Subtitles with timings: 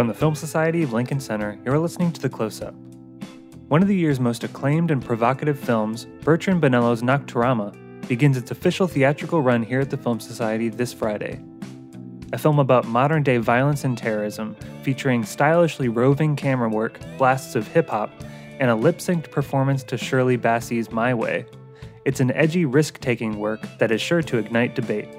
[0.00, 2.74] From the Film Society of Lincoln Center, you're listening to The Close Up.
[3.68, 8.86] One of the year's most acclaimed and provocative films, Bertrand Bonello's Nocturama, begins its official
[8.86, 11.38] theatrical run here at the Film Society this Friday.
[12.32, 17.68] A film about modern day violence and terrorism, featuring stylishly roving camera work, blasts of
[17.68, 18.10] hip hop,
[18.58, 21.44] and a lip synced performance to Shirley Bassey's My Way.
[22.06, 25.10] It's an edgy risk taking work that is sure to ignite debate.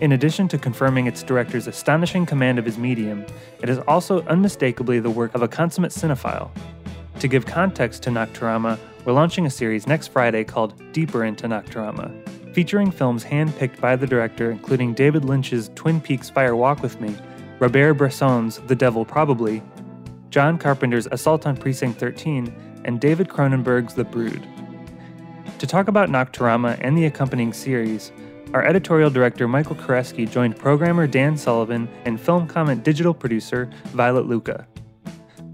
[0.00, 3.24] In addition to confirming its director's astonishing command of his medium,
[3.60, 6.50] it is also unmistakably the work of a consummate cinephile.
[7.20, 12.12] To give context to Nocturama, we're launching a series next Friday called Deeper into Nocturama,
[12.52, 17.16] featuring films handpicked by the director, including David Lynch's Twin Peaks Fire Walk with Me,
[17.58, 19.62] Robert Bresson's The Devil Probably,
[20.28, 24.46] John Carpenter's Assault on Precinct 13, and David Cronenberg's The Brood.
[25.58, 28.12] To talk about Nocturama and the accompanying series,
[28.52, 34.26] our editorial director Michael Koresky joined programmer Dan Sullivan and film comment digital producer Violet
[34.26, 34.66] Lucca.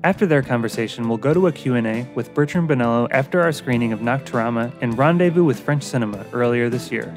[0.04, 4.00] After their conversation, we'll go to a Q&A with Bertrand Bonello after our screening of
[4.00, 7.14] Nocturama and Rendezvous with French Cinema earlier this year.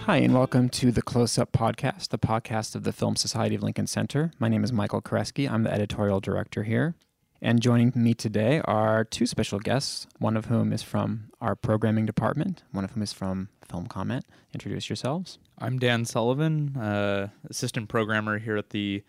[0.00, 3.62] Hi, and welcome to the Close Up Podcast, the podcast of the Film Society of
[3.62, 4.30] Lincoln Center.
[4.38, 5.50] My name is Michael Koresky.
[5.50, 6.94] I'm the editorial director here.
[7.42, 12.06] And joining me today are two special guests, one of whom is from our programming
[12.06, 14.24] department, one of whom is from Film Comment.
[14.54, 15.38] Introduce yourselves.
[15.58, 19.02] I'm Dan Sullivan, uh, assistant programmer here at the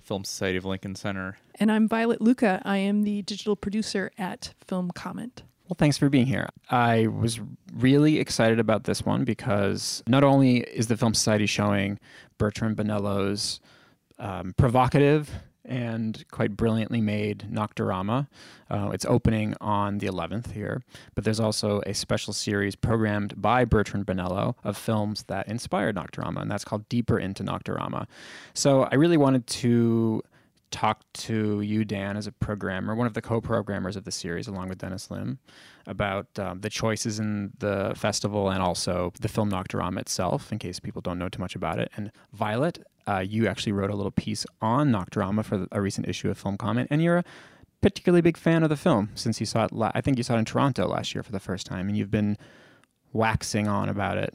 [0.00, 1.36] Film Society of Lincoln Center.
[1.56, 2.62] And I'm Violet Lucca.
[2.64, 5.42] I am the digital producer at Film Comment.
[5.68, 6.48] Well, thanks for being here.
[6.70, 7.40] I was
[7.74, 11.98] really excited about this one because not only is the Film Society showing
[12.38, 13.60] Bertrand Bonello's
[14.18, 15.30] um, provocative
[15.64, 18.28] and quite brilliantly made Nocturama.
[18.70, 20.82] Uh, it's opening on the 11th here,
[21.14, 26.42] but there's also a special series programmed by Bertrand Bonello of films that inspired Nocturama,
[26.42, 28.06] and that's called Deeper into Nocturama.
[28.52, 30.22] So I really wanted to
[30.74, 34.68] talk to you, Dan, as a programmer, one of the co-programmers of the series, along
[34.68, 35.38] with Dennis Lim,
[35.86, 40.80] about um, the choices in the festival and also the film Nocturama itself, in case
[40.80, 41.92] people don't know too much about it.
[41.96, 46.30] And Violet, uh, you actually wrote a little piece on Nocturama for a recent issue
[46.30, 47.24] of Film Comment, and you're a
[47.80, 49.72] particularly big fan of the film since you saw it.
[49.72, 51.96] La- I think you saw it in Toronto last year for the first time, and
[51.96, 52.36] you've been
[53.12, 54.34] waxing on about it.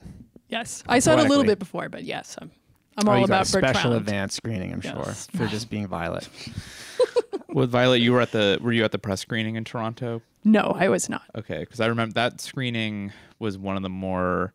[0.49, 2.51] Yes, I saw it a little bit before, but yes, I'm
[2.97, 3.95] I'm oh, all you about got a special Bertrand.
[3.95, 4.93] advanced screening, I'm Yes.
[4.93, 6.27] sure, for just being Violet.
[7.49, 10.21] With Violet, you were at the were you at the press screening in Toronto?
[10.43, 11.23] No, I was not.
[11.35, 14.53] Okay, because I remember that screening was one of the more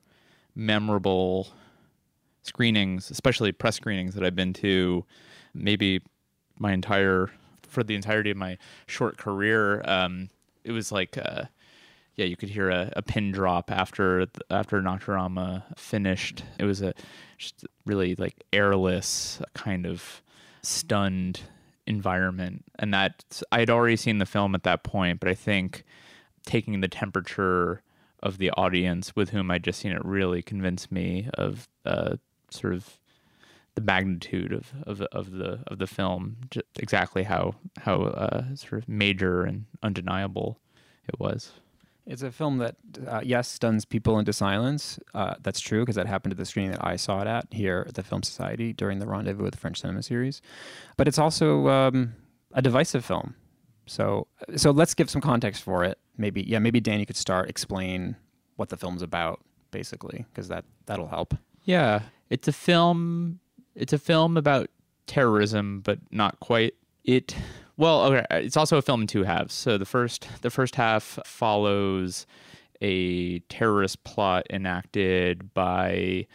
[0.54, 1.48] memorable
[2.44, 5.04] screenings, especially press screenings that I've been to.
[5.54, 6.02] Maybe
[6.58, 7.30] my entire
[7.68, 8.56] for the entirety of my
[8.86, 9.82] short career.
[9.84, 10.30] Um,
[10.62, 11.44] it was like, uh,
[12.14, 16.44] yeah, you could hear a, a pin drop after after Nocturama finished.
[16.58, 16.94] It was a
[17.38, 20.22] just really like airless kind of
[20.62, 21.40] stunned
[21.86, 25.84] environment, and that I had already seen the film at that point, but I think
[26.46, 27.82] taking the temperature
[28.22, 32.16] of the audience with whom I'd just seen it really convinced me of uh,
[32.54, 32.98] sort of
[33.74, 36.36] the magnitude of, of of the of the film,
[36.78, 40.58] exactly how how uh, sort of major and undeniable
[41.08, 41.52] it was.
[42.06, 42.76] It's a film that,
[43.08, 44.98] uh, yes, stuns people into silence.
[45.14, 47.86] Uh, that's true because that happened at the screening that I saw it at here
[47.88, 50.42] at the Film Society during the Rendezvous with the French Cinema series.
[50.98, 52.14] But it's also um,
[52.52, 53.34] a divisive film.
[53.86, 55.98] So, so let's give some context for it.
[56.18, 58.16] Maybe, yeah, maybe Dan, you could start explain
[58.56, 59.40] what the film's about,
[59.70, 61.34] basically, because that that'll help.
[61.64, 63.40] Yeah, it's a film.
[63.74, 64.70] It's a film about
[65.06, 66.74] terrorism, but not quite.
[67.04, 67.36] It
[67.76, 68.24] well, okay.
[68.30, 69.54] It's also a film in two halves.
[69.54, 72.26] So the first the first half follows
[72.80, 76.26] a terrorist plot enacted by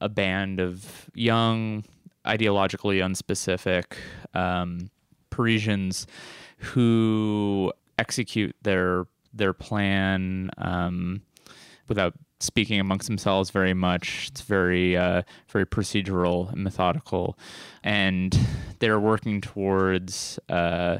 [0.00, 1.84] a band of young,
[2.24, 3.96] ideologically unspecific
[4.34, 4.90] um,
[5.30, 6.06] Parisians
[6.58, 11.22] who execute their their plan um,
[11.88, 14.28] without speaking amongst themselves very much.
[14.30, 17.38] It's very uh, very procedural and methodical,
[17.82, 18.38] and
[18.78, 20.98] they're working towards uh,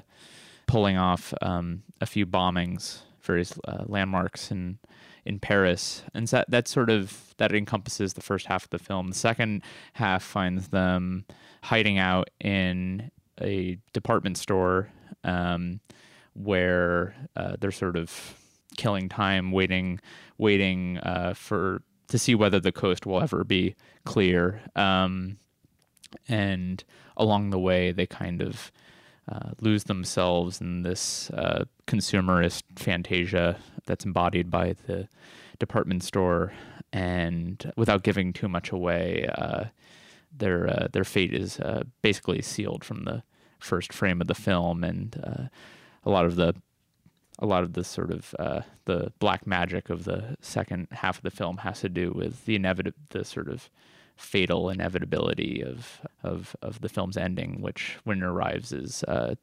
[0.66, 4.78] pulling off um, a few bombings, various uh, landmarks in
[5.24, 8.78] in Paris, and so that that sort of that encompasses the first half of the
[8.78, 9.08] film.
[9.08, 9.62] The second
[9.94, 11.24] half finds them
[11.62, 13.10] hiding out in
[13.40, 14.88] a department store
[15.24, 15.80] um,
[16.34, 18.10] where uh, they're sort of
[18.76, 20.00] killing time, waiting,
[20.38, 23.75] waiting uh, for to see whether the coast will ever be
[24.05, 24.61] clear.
[24.76, 25.38] Um,
[26.28, 26.84] and
[27.17, 28.70] along the way, they kind of
[29.28, 33.56] uh, lose themselves in this uh, consumerist fantasia
[33.87, 35.08] that's embodied by the
[35.58, 36.52] department store.
[36.93, 39.64] and without giving too much away, uh,
[40.34, 43.22] their uh, their fate is uh, basically sealed from the
[43.58, 45.44] first frame of the film, and uh,
[46.05, 46.55] a lot of the
[47.38, 51.22] a lot of the sort of uh, the black magic of the second half of
[51.22, 53.68] the film has to do with the inevitable, the sort of
[54.16, 59.34] fatal inevitability of of of the film's ending, which when it arrives is uh,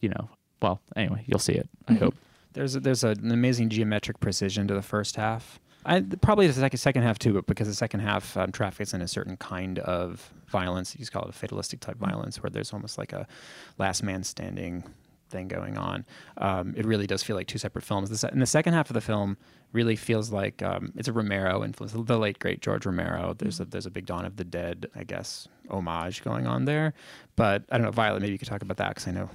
[0.00, 0.28] you know
[0.62, 2.14] well anyway you'll see it I hope.
[2.52, 5.58] There's a, there's a, an amazing geometric precision to the first half.
[5.86, 9.02] I, probably the second, second half too, but because the second half um, traffics in
[9.02, 12.72] a certain kind of violence, you just call it a fatalistic type violence, where there's
[12.72, 13.26] almost like a
[13.76, 14.84] last man standing
[15.34, 16.06] thing going on.
[16.38, 18.08] Um, it really does feel like two separate films.
[18.08, 19.36] The, se- and the second half of the film
[19.72, 23.34] really feels like um, it's a Romero influence, the late great George Romero.
[23.36, 26.94] There's a there's a big Dawn of the Dead, I guess, homage going on there.
[27.36, 28.20] But I don't know, Violet.
[28.20, 29.28] Maybe you could talk about that because I know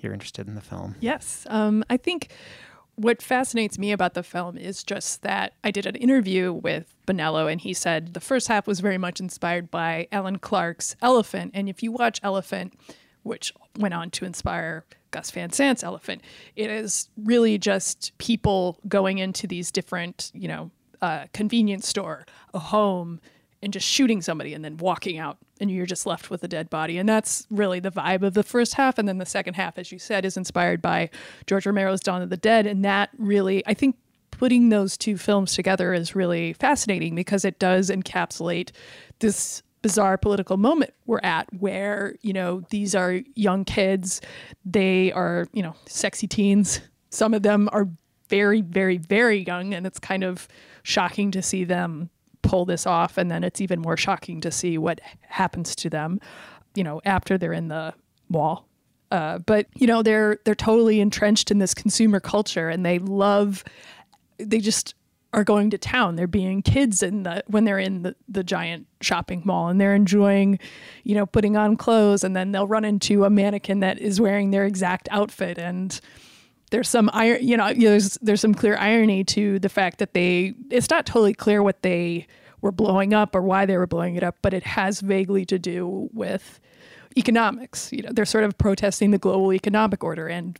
[0.00, 0.94] you're interested in the film.
[1.00, 1.46] Yes.
[1.48, 2.30] Um, I think
[2.96, 7.50] what fascinates me about the film is just that I did an interview with Bonello,
[7.50, 11.52] and he said the first half was very much inspired by Alan Clarke's Elephant.
[11.54, 12.74] And if you watch Elephant,
[13.22, 16.22] which went on to inspire Gus Van Sant's Elephant,
[16.56, 20.70] it is really just people going into these different, you know,
[21.02, 23.20] uh, convenience store, a home,
[23.62, 26.68] and just shooting somebody and then walking out and you're just left with a dead
[26.68, 26.98] body.
[26.98, 28.98] And that's really the vibe of the first half.
[28.98, 31.10] And then the second half as you said is inspired by
[31.46, 32.66] george romero's dawn of the dead.
[32.66, 33.96] And that really i think
[34.30, 38.70] putting those two films together is really fascinating because it does encapsulate
[39.20, 44.20] this bizarre political moment we're at where you know these are young kids.
[44.64, 46.80] They are you know sexy teens.
[47.10, 47.88] Some of them are
[48.28, 50.48] very very very young and it's kind of
[50.82, 52.10] shocking to see them
[52.42, 53.16] pull this off.
[53.16, 56.18] And then it's even more shocking to see what happens to them
[56.74, 57.94] you know after they're in the
[58.28, 58.66] wall.
[59.12, 63.62] Uh, but you know they're they're totally entrenched in this consumer culture and they love
[64.38, 64.96] they just
[65.36, 66.16] are going to town.
[66.16, 69.94] They're being kids in the when they're in the, the giant shopping mall and they're
[69.94, 70.58] enjoying
[71.04, 74.50] you know putting on clothes and then they'll run into a mannequin that is wearing
[74.50, 76.00] their exact outfit and
[76.70, 80.54] there's some iron you know there's there's some clear irony to the fact that they
[80.70, 82.26] it's not totally clear what they
[82.62, 85.58] were blowing up or why they were blowing it up but it has vaguely to
[85.58, 86.58] do with
[87.16, 87.92] economics.
[87.92, 90.58] You know they're sort of protesting the global economic order and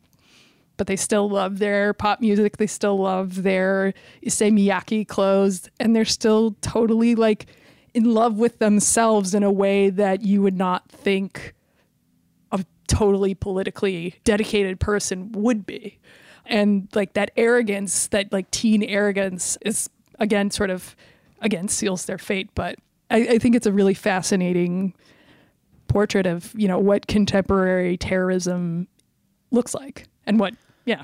[0.76, 5.94] but they still love their pop music they still love their Issey Miyake clothes and
[5.94, 7.46] they're still totally like
[7.96, 11.54] in love with themselves in a way that you would not think
[12.52, 15.98] a totally politically dedicated person would be.
[16.44, 19.88] And like that arrogance, that like teen arrogance is
[20.18, 20.94] again sort of
[21.40, 22.50] again seals their fate.
[22.54, 22.78] But
[23.10, 24.92] I, I think it's a really fascinating
[25.88, 28.88] portrait of, you know, what contemporary terrorism
[29.50, 30.52] looks like and what
[30.86, 31.02] yeah.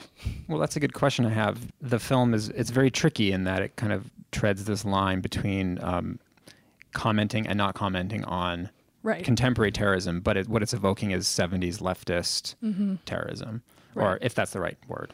[0.49, 1.71] Well, that's a good question I have.
[1.83, 5.79] The film is it's very tricky in that it kind of treads this line between
[5.83, 6.19] um,
[6.93, 8.71] commenting and not commenting on
[9.05, 9.25] Right.
[9.25, 12.55] contemporary terrorism, but it, what it's evoking is 70s leftist
[13.05, 13.63] terrorism,
[13.97, 15.13] or if that's the right word.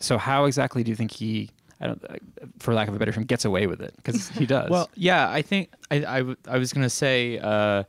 [0.00, 1.50] So, how exactly do you think he,
[1.80, 2.16] I don't, uh,
[2.58, 3.94] for lack of a better term, gets away with it?
[3.94, 4.68] Because he does.
[4.70, 7.84] Well, yeah, I think I I, w- I was gonna say uh,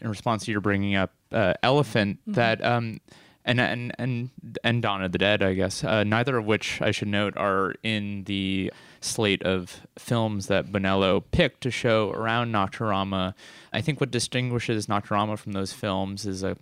[0.00, 2.98] in response to your bringing up uh, Elephant that um
[3.46, 4.30] and and and
[4.62, 7.74] and Dawn of the Dead, I guess uh, neither of which I should note are
[7.82, 13.32] in the slate of films that Bonello picked to show around Nocturama.
[13.72, 16.56] I think what distinguishes Nocturama from those films is a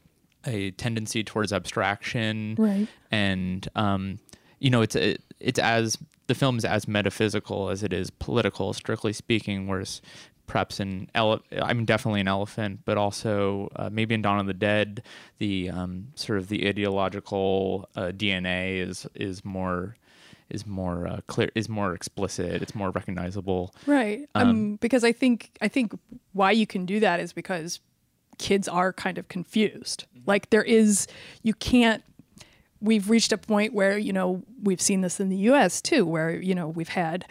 [0.47, 2.87] a tendency towards abstraction Right.
[3.11, 4.19] and um,
[4.59, 8.73] you know it's it, it's as the film is as metaphysical as it is political,
[8.73, 9.67] strictly speaking.
[9.67, 10.01] Whereas
[10.47, 14.47] perhaps in ele- I mean definitely an elephant, but also uh, maybe in Dawn of
[14.47, 15.03] the Dead,
[15.39, 19.97] the um, sort of the ideological uh, DNA is is more
[20.51, 22.63] is more uh, clear is more explicit.
[22.63, 23.75] It's more recognizable.
[23.87, 24.29] Right.
[24.35, 25.93] Um, because I think I think
[26.33, 27.81] why you can do that is because
[28.39, 30.05] kids are kind of confused.
[30.27, 31.07] Like there is
[31.43, 32.03] you can't
[32.81, 36.31] we've reached a point where, you know, we've seen this in the US too where,
[36.31, 37.25] you know, we've had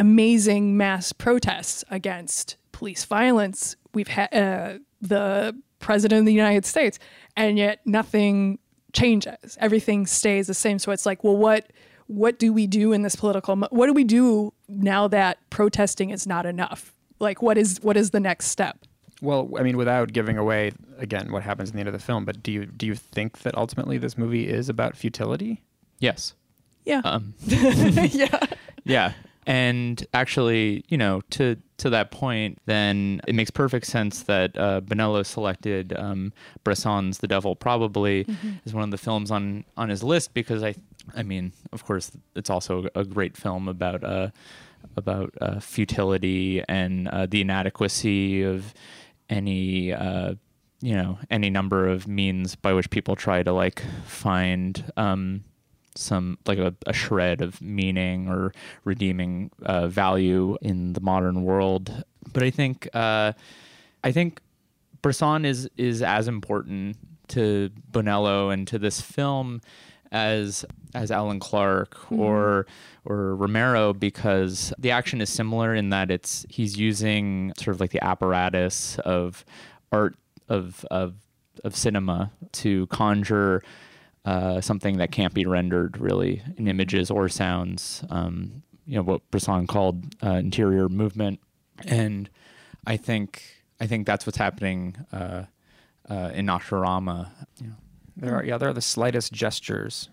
[0.00, 3.76] amazing mass protests against police violence.
[3.94, 6.98] We've had uh, the president of the United States
[7.36, 8.58] and yet nothing
[8.92, 9.56] changes.
[9.60, 10.78] Everything stays the same.
[10.78, 11.70] So it's like, well, what
[12.06, 13.54] what do we do in this political?
[13.54, 16.92] Mo- what do we do now that protesting is not enough?
[17.20, 18.78] Like, what is what is the next step?
[19.22, 22.24] well, I mean, without giving away again what happens in the end of the film,
[22.24, 25.62] but do you do you think that ultimately this movie is about futility?
[25.98, 26.34] Yes.
[26.86, 28.40] Yeah, Um, yeah,
[28.84, 29.12] Yeah.
[29.46, 34.82] And actually, you know, to to that point, then it makes perfect sense that uh,
[34.82, 36.32] Bonello selected um,
[36.62, 38.26] Bresson's *The Devil Probably*
[38.66, 40.74] is one of the films on on his list because I,
[41.16, 44.28] I mean, of course, it's also a great film about uh,
[44.96, 48.74] about uh, futility and uh, the inadequacy of
[49.30, 50.34] any uh,
[50.80, 55.44] you know any number of means by which people try to like find um,
[55.94, 58.52] some like a, a, shred of meaning or
[58.84, 62.04] redeeming uh, value in the modern world.
[62.32, 63.32] But I think uh,
[64.04, 64.40] I think
[65.02, 66.96] Bresson is is as important
[67.28, 69.60] to Bonello and to this film
[70.12, 72.20] as as Alan Clarke mm-hmm.
[72.20, 72.66] or
[73.04, 77.90] or Romero because the action is similar in that it's he's using sort of like
[77.90, 79.44] the apparatus of
[79.92, 80.16] art
[80.48, 81.14] of of
[81.64, 83.62] of cinema to conjure
[84.24, 88.04] uh, something that can't be rendered really in images or sounds.
[88.10, 91.40] Um, you know what Bresson called uh, interior movement,
[91.86, 92.28] and
[92.86, 93.42] I think
[93.78, 95.44] I think that's what's happening uh,
[96.08, 97.30] uh in Nocturama.
[97.60, 97.68] Yeah.
[98.16, 100.08] There are yeah, there are the slightest gestures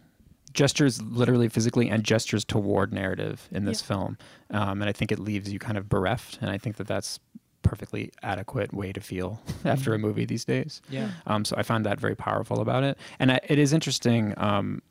[0.53, 3.87] gestures literally physically and gestures toward narrative in this yeah.
[3.87, 4.17] film
[4.49, 7.19] um, and i think it leaves you kind of bereft and i think that that's
[7.61, 10.81] perfectly adequate way to feel after a movie these days.
[10.89, 11.09] Yeah.
[11.25, 14.33] Um, so I find that very powerful about it, and I, it is interesting.
[14.37, 14.81] Um,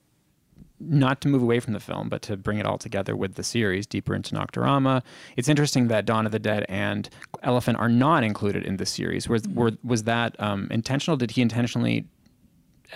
[0.79, 3.43] not to move away from the film, but to bring it all together with the
[3.43, 5.03] series deeper into Nocturama.
[5.37, 7.09] It's interesting that Dawn of the Dead and
[7.43, 9.27] Elephant are not included in the series.
[9.27, 9.59] Was, mm-hmm.
[9.59, 11.17] were, was that um, intentional?
[11.17, 12.07] Did he intentionally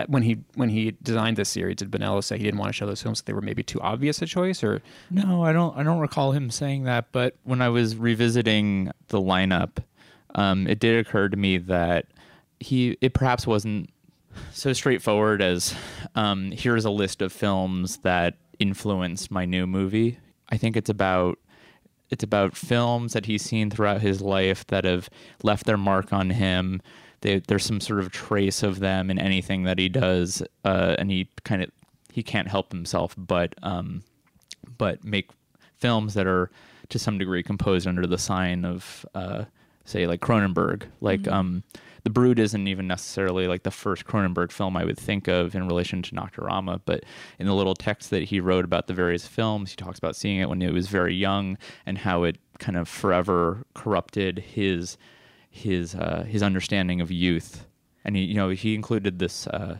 [0.06, 2.86] when he when he designed this series, did Bonello say he didn't want to show
[2.86, 3.22] those films?
[3.22, 5.42] They were maybe too obvious a choice, or no?
[5.42, 7.06] I don't I don't recall him saying that.
[7.12, 9.78] But when I was revisiting the lineup,
[10.34, 12.06] um, it did occur to me that
[12.60, 13.90] he it perhaps wasn't
[14.52, 15.74] so straightforward as
[16.14, 20.18] um, here's a list of films that influenced my new movie.
[20.50, 21.38] I think it's about
[22.10, 25.08] it's about films that he's seen throughout his life that have
[25.42, 26.82] left their mark on him
[27.22, 31.10] they, there's some sort of trace of them in anything that he does, uh, and
[31.10, 31.70] he kind of
[32.12, 34.02] he can't help himself but um,
[34.78, 35.30] but make
[35.78, 36.50] films that are
[36.88, 39.44] to some degree composed under the sign of uh,
[39.84, 40.84] say like Cronenberg.
[41.00, 41.32] Like mm-hmm.
[41.32, 41.62] um,
[42.04, 45.66] The Brood isn't even necessarily like the first Cronenberg film I would think of in
[45.66, 47.04] relation to Nocturama, but
[47.38, 50.40] in the little text that he wrote about the various films, he talks about seeing
[50.40, 54.96] it when he was very young and how it kind of forever corrupted his
[55.50, 57.66] his uh, his understanding of youth,
[58.04, 59.78] and he you know he included this uh,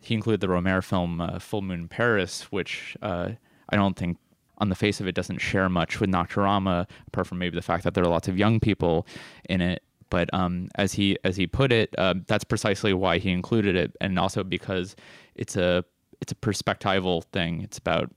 [0.00, 3.30] he included the Rohmer film uh, Full Moon Paris, which uh,
[3.68, 4.18] I don't think
[4.58, 7.84] on the face of it doesn't share much with Nocturama, apart from maybe the fact
[7.84, 9.06] that there are lots of young people
[9.48, 9.82] in it.
[10.10, 13.96] But um, as he as he put it, uh, that's precisely why he included it,
[14.00, 14.96] and also because
[15.34, 15.84] it's a
[16.20, 17.62] it's a perspectival thing.
[17.62, 18.10] It's about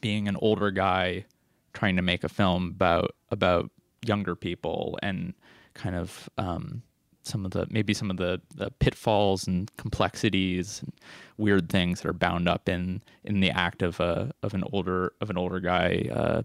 [0.00, 1.24] being an older guy
[1.72, 3.70] trying to make a film about about
[4.04, 5.34] younger people and
[5.76, 6.82] kind of um,
[7.22, 10.92] some of the maybe some of the, the pitfalls and complexities and
[11.36, 15.12] weird things that are bound up in in the act of a of an older
[15.20, 16.42] of an older guy uh,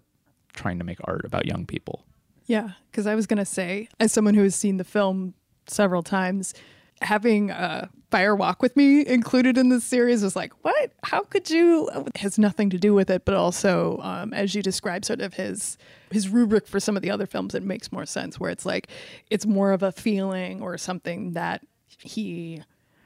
[0.54, 2.04] trying to make art about young people.
[2.46, 5.34] Yeah, because I was gonna say, as someone who has seen the film
[5.68, 6.54] several times,
[7.02, 7.52] having
[8.12, 10.92] Fire Walk with Me included in this series was like, what?
[11.04, 11.90] How could you?
[12.08, 15.36] It has nothing to do with it, but also, um, as you describe, sort of
[15.36, 15.78] his
[16.12, 18.38] his rubric for some of the other films, it makes more sense.
[18.40, 18.90] Where it's like
[19.30, 21.66] it's more of a feeling or something that
[22.00, 22.62] he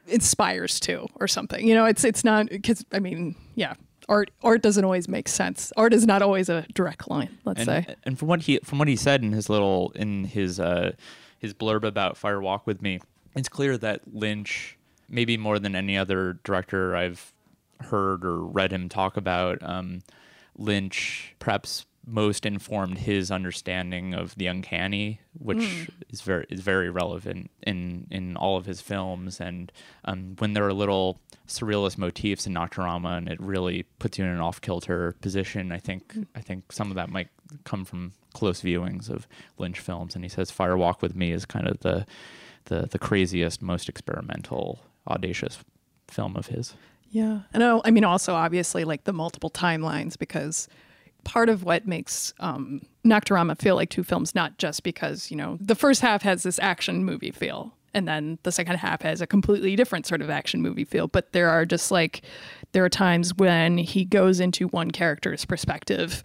[0.08, 1.66] inspires to, or something.
[1.68, 3.76] You know, it's it's not because I mean, yeah,
[4.10, 5.72] art art doesn't always make sense.
[5.78, 7.38] Art is not always a direct line.
[7.46, 7.96] Let's and, say.
[8.04, 10.94] And from what he from what he said in his little in his uh,
[11.38, 13.00] his blurb about Fire Walk with Me,
[13.36, 14.78] it's clear that Lynch
[15.10, 17.34] maybe more than any other director I've
[17.80, 20.02] heard or read him talk about, um,
[20.58, 25.90] Lynch perhaps most informed his understanding of the uncanny, which mm.
[26.10, 29.40] is very is very relevant in in all of his films.
[29.40, 29.72] And
[30.06, 34.32] um, when there are little surrealist motifs in Nocturama, and it really puts you in
[34.32, 36.28] an off kilter position, I think mm.
[36.36, 37.30] I think some of that might
[37.64, 40.16] come from close viewings of Lynch films.
[40.16, 42.06] And he says, "Fire Walk with Me" is kind of the
[42.66, 45.60] the the craziest, most experimental audacious
[46.08, 46.76] film of his.
[47.10, 47.42] Yeah.
[47.54, 50.68] And I mean, also obviously like the multiple timelines because
[51.24, 55.58] part of what makes um, Nocturama feel like two films, not just because, you know,
[55.62, 59.28] the first half has this action movie feel and then the second half has a
[59.28, 61.08] completely different sort of action movie feel.
[61.08, 62.22] But there are just like,
[62.74, 66.22] there are times when he goes into one character's perspective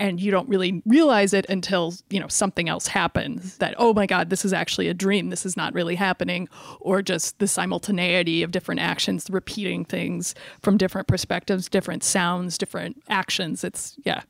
[0.00, 4.06] and you don't really realize it until you know something else happens that oh my
[4.06, 5.28] god this is actually a dream.
[5.28, 6.48] This is not really happening.
[6.80, 13.00] Or just the simultaneity of different actions repeating things from different perspectives different sounds different
[13.08, 13.62] actions.
[13.62, 14.22] It's yeah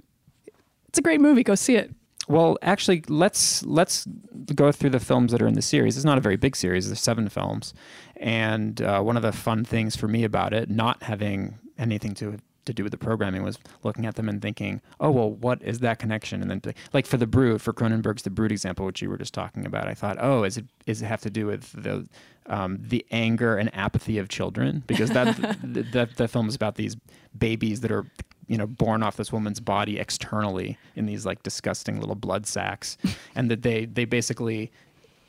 [0.89, 1.45] it's a great movie.
[1.45, 1.95] Go see it.
[2.29, 4.07] Well actually let's let's
[4.55, 5.97] go through the films that are in the series.
[5.97, 6.89] It's not a very big series.
[6.89, 7.73] There's seven films.
[8.17, 12.39] And uh, one of the fun things for me about it not having anything to
[12.65, 15.81] to do with the programming was looking at them and thinking, oh well, what is
[15.81, 16.43] that connection?
[16.43, 19.35] And then like for the Brood, for Cronenberg's The Brood example, which you were just
[19.35, 22.07] talking about, I thought, oh, is it is it have to do with the
[22.47, 24.83] um, the anger and apathy of children?
[24.87, 26.97] Because that the, the, the film is about these
[27.39, 28.07] babies that are
[28.47, 32.99] you know born off this woman's body externally in these like disgusting little blood sacks
[33.37, 34.73] and that they they basically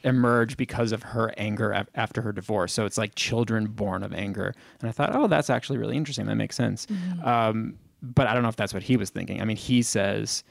[0.04, 2.74] emerge because of her anger af- after her divorce.
[2.74, 4.54] So it's like children born of anger.
[4.80, 6.26] And i thought oh that's actually really interesting.
[6.26, 6.88] That makes sense.
[7.24, 9.42] Um, but i don't know if that's what he was thinking.
[9.42, 10.44] I mean he says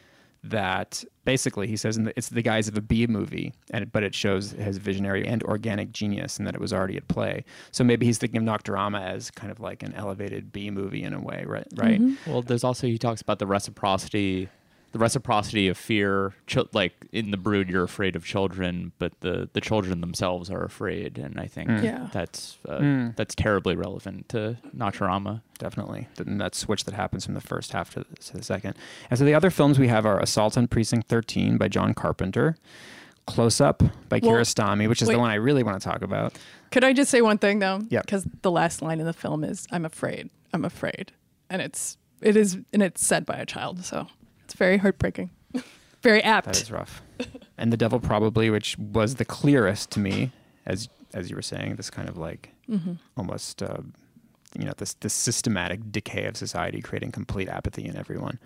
[0.42, 4.02] that basically he says in the, it's the guise of a B movie, and but
[4.02, 7.44] it shows his visionary and organic genius, and that it was already at play.
[7.72, 11.12] So maybe he's thinking of Nocturama as kind of like an elevated B movie in
[11.12, 11.66] a way, right?
[11.74, 12.00] Right.
[12.26, 14.48] Well, there's also he talks about the reciprocity,
[14.92, 16.34] the reciprocity of fear.
[16.46, 20.64] Ch- like in the Brood, you're afraid of children, but the the children themselves are
[20.64, 22.08] afraid, and I think Yeah.
[22.12, 23.16] that's uh, Mm.
[23.16, 25.42] that's terribly relevant to Nocturama.
[25.58, 28.74] Definitely, and that switch that happens from the first half to the, to the second.
[29.10, 32.56] And so the other films we have are Assault on Precinct 13 by John Carpenter,
[33.26, 35.14] Close Up by Well, Kiarostami, which is wait.
[35.14, 36.36] the one I really want to talk about.
[36.72, 37.80] Could I just say one thing though?
[37.90, 38.06] Yep.
[38.06, 41.12] Because the last line in the film is "I'm afraid, I'm afraid,"
[41.48, 44.06] and it's it is and it's said by a child, so
[44.50, 45.30] it's very heartbreaking,
[46.02, 46.46] very apt.
[46.46, 47.02] That is rough.
[47.56, 50.32] and The Devil Probably, which was the clearest to me,
[50.66, 52.92] as as you were saying, this kind of like Mm-hmm.
[53.16, 53.78] almost uh,
[54.56, 58.38] you know this this systematic decay of society, creating complete apathy in everyone.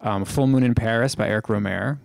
[0.00, 1.98] Um, Full Moon in Paris by Eric Rohmer,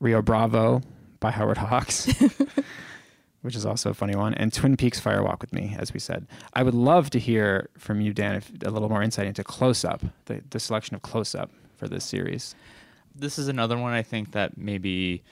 [0.00, 0.82] Rio Bravo
[1.20, 2.08] by Howard Hawks.
[3.42, 6.00] Which is also a funny one, and Twin Peaks Fire Walk with Me, as we
[6.00, 6.26] said.
[6.54, 9.84] I would love to hear from you, Dan, if, a little more insight into Close
[9.84, 12.54] Up, the, the selection of Close Up for this series.
[13.14, 15.22] this is another one I think that maybe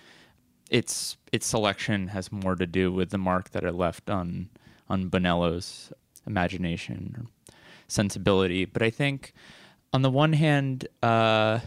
[0.70, 4.48] its its selection has more to do with the mark that it left on
[4.88, 5.92] on Bonello's
[6.26, 7.26] imagination or
[7.88, 8.64] sensibility.
[8.64, 9.32] But I think
[9.92, 11.60] on the one hand, uh,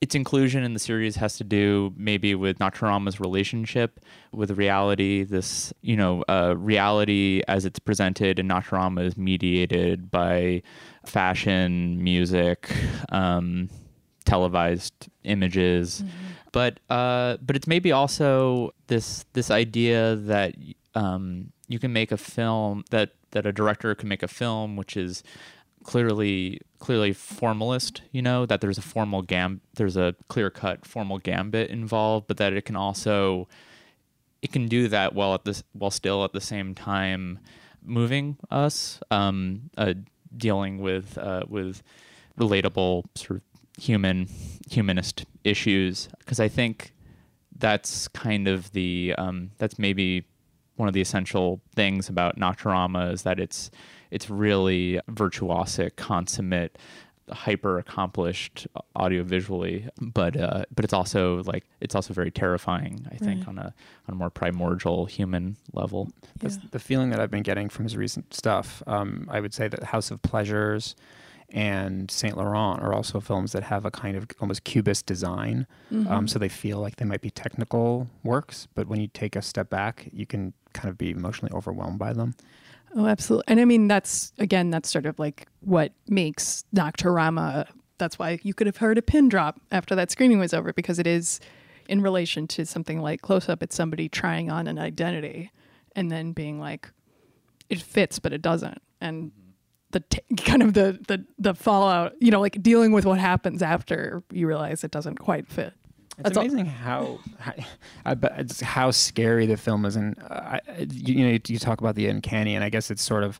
[0.00, 4.00] its inclusion in the series has to do maybe with Nocturama's relationship
[4.32, 5.24] with reality.
[5.24, 10.62] This, you know, uh, reality as it's presented in Nocturama is mediated by
[11.06, 12.70] fashion, music,
[13.08, 13.70] um,
[14.26, 16.04] televised images,
[16.52, 20.54] but uh, but it's maybe also this this idea that
[20.94, 24.96] um, you can make a film that that a director can make a film which
[24.96, 25.22] is
[25.86, 31.18] clearly clearly formalist you know that there's a formal gam there's a clear cut formal
[31.18, 33.46] gambit involved but that it can also
[34.42, 37.38] it can do that while at this while still at the same time
[37.84, 39.94] moving us um uh,
[40.36, 41.84] dealing with uh with
[42.36, 43.42] relatable sort of
[43.82, 44.28] human
[44.68, 46.08] humanist issues.
[46.18, 46.92] Because i think
[47.56, 50.24] that's kind of the um that's maybe
[50.74, 53.70] one of the essential things about Nocturama is that it's
[54.10, 56.78] it's really virtuosic, consummate,
[57.30, 63.06] hyper accomplished audiovisually, but uh, but it's also like it's also very terrifying.
[63.10, 63.48] I think Right.
[63.48, 63.74] on a
[64.08, 66.10] on a more primordial human level.
[66.38, 66.62] That's Yeah.
[66.70, 68.82] the feeling that I've been getting from his recent stuff.
[68.86, 70.94] Um, I would say that House of Pleasures
[71.50, 75.66] and Saint Laurent are also films that have a kind of almost cubist design.
[75.92, 76.12] Mm-hmm.
[76.12, 79.42] Um, so they feel like they might be technical works, but when you take a
[79.42, 82.34] step back, you can kind of be emotionally overwhelmed by them.
[82.96, 83.44] Oh, absolutely.
[83.48, 87.68] And I mean, that's again, that's sort of like what makes Nocturama.
[87.98, 90.98] That's why you could have heard a pin drop after that screening was over because
[90.98, 91.38] it is
[91.88, 93.62] in relation to something like Close Up.
[93.62, 95.50] It's somebody trying on an identity
[95.94, 96.90] and then being like,
[97.68, 98.80] it fits, but it doesn't.
[99.00, 99.30] And
[99.90, 103.62] the t- kind of the, the the fallout, you know, like dealing with what happens
[103.62, 105.74] after you realize it doesn't quite fit.
[106.18, 107.52] It's That's all- amazing how, how
[108.38, 112.06] it's how scary the film is, and uh, you, you know you talk about the
[112.08, 113.38] uncanny, and I guess it's sort of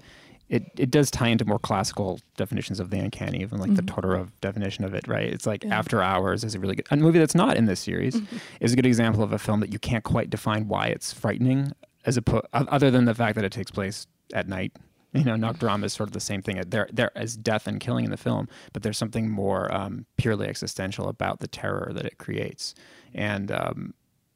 [0.49, 4.29] it, it does tie into more classical definitions of the uncanny, even like the Todorov
[4.41, 5.29] definition of it, right?
[5.33, 5.77] It's like Yeah.
[5.77, 8.21] After Hours is a really good a movie that's not in this series
[8.61, 11.73] is a good example of a film that you can't quite define why it's frightening,
[12.05, 14.73] as a other than the fact that it takes place at night.
[15.17, 16.63] You know, Nocturama is sort of the same thing.
[16.67, 20.47] There, there is death and killing in the film, but there's something more um, purely
[20.47, 22.75] existential about the terror that it creates,
[23.15, 23.95] and um,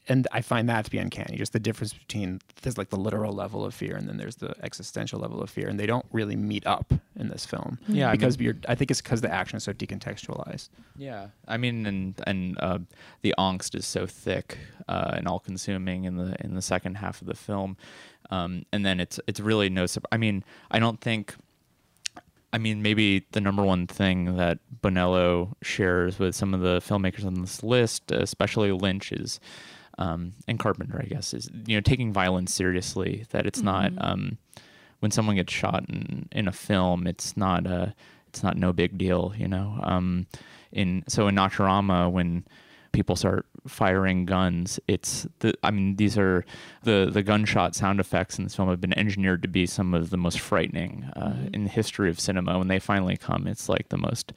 [0.09, 1.37] and I find that to be uncanny.
[1.37, 4.55] Just the difference between there's like the literal level of fear, and then there's the
[4.63, 7.79] existential level of fear, and they don't really meet up in this film.
[7.87, 10.69] Yeah, I because mean- you're, I think it's because the action is so decontextualized.
[10.97, 12.79] Yeah, I mean, and and uh,
[13.23, 14.59] the angst is so thick
[14.89, 17.77] uh, and all consuming in the in the second half of the film,
[18.31, 19.87] um, and then it's it's really no.
[20.11, 21.35] I mean, I don't think.
[22.53, 27.25] I mean, maybe the number one thing that Bonello shares with some of the filmmakers
[27.25, 29.39] on this list, especially Lynch, is
[30.01, 33.27] um, and Carpenter, I guess, is you know taking violence seriously.
[33.31, 34.39] That it's not um,
[35.01, 37.95] when someone gets shot in in a film, it's not a
[38.29, 39.79] it's not no big deal, you know.
[39.83, 40.27] Um,
[40.73, 42.45] in so in Nocturama when
[42.93, 46.45] people start firing guns it's the i mean these are
[46.83, 50.11] the the gunshot sound effects in this film have been engineered to be some of
[50.11, 51.55] the most frightening uh, Mm-hmm.
[51.55, 54.33] in the history of cinema when they finally come it's like the most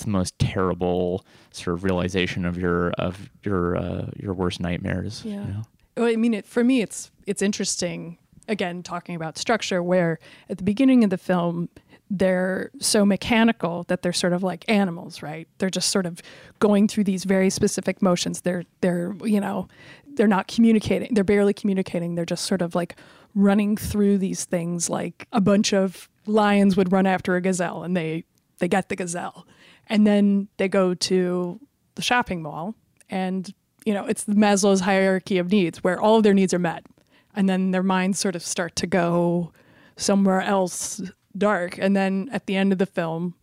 [0.00, 5.22] it's the most terrible sort of realization of your of your uh, your worst nightmares
[5.24, 5.44] you Yeah.
[5.44, 5.62] know?
[5.96, 8.16] Well, I mean, it, for me, it's it's interesting.
[8.48, 11.68] Again, talking about structure, where at the beginning of the film,
[12.10, 15.46] they're so mechanical that they're sort of like animals, right?
[15.58, 16.20] They're just sort of
[16.58, 18.40] going through these very specific motions.
[18.40, 19.68] They're they're you know,
[20.14, 21.12] they're not communicating.
[21.14, 22.14] They're barely communicating.
[22.14, 22.96] They're just sort of like
[23.34, 27.94] running through these things like a bunch of lions would run after a gazelle, and
[27.96, 28.24] they
[28.58, 29.46] they get the gazelle,
[29.90, 31.60] and then they go to
[31.96, 32.74] the shopping mall
[33.10, 33.52] and
[33.84, 36.86] you know it's maslow's hierarchy of needs where all of their needs are met.
[37.34, 39.52] And then their minds sort of start to go
[39.96, 41.00] somewhere else
[41.38, 41.78] dark.
[41.78, 43.34] And then at the end of the film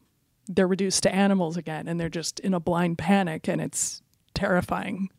[0.48, 4.02] they're reduced to animals again and they're just in a blind panic and it's
[4.34, 5.10] terrifying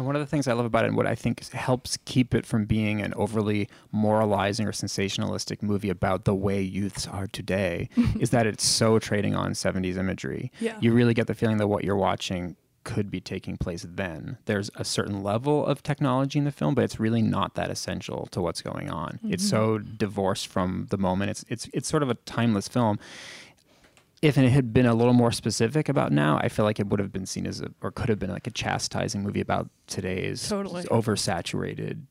[0.00, 2.34] And one of the things I love about it, and what I think helps keep
[2.34, 7.90] it from being an overly moralizing or sensationalistic movie about the way youths are today,
[8.18, 10.50] is that it's so trading on 70s imagery.
[10.58, 10.78] Yeah.
[10.80, 14.38] You really get the feeling that what you're watching could be taking place then.
[14.46, 18.26] There's a certain level of technology in the film, but it's really not that essential
[18.30, 19.20] to what's going on.
[19.22, 19.96] It's so mm-hmm.
[19.96, 21.30] divorced from the moment.
[21.30, 22.98] It's it's it's sort of a timeless film
[24.22, 27.00] if it had been a little more specific about now, I feel like it would
[27.00, 30.46] have been seen as a, or could have been like a chastising movie about today's
[30.46, 30.82] Totally.
[30.84, 32.02] oversaturated,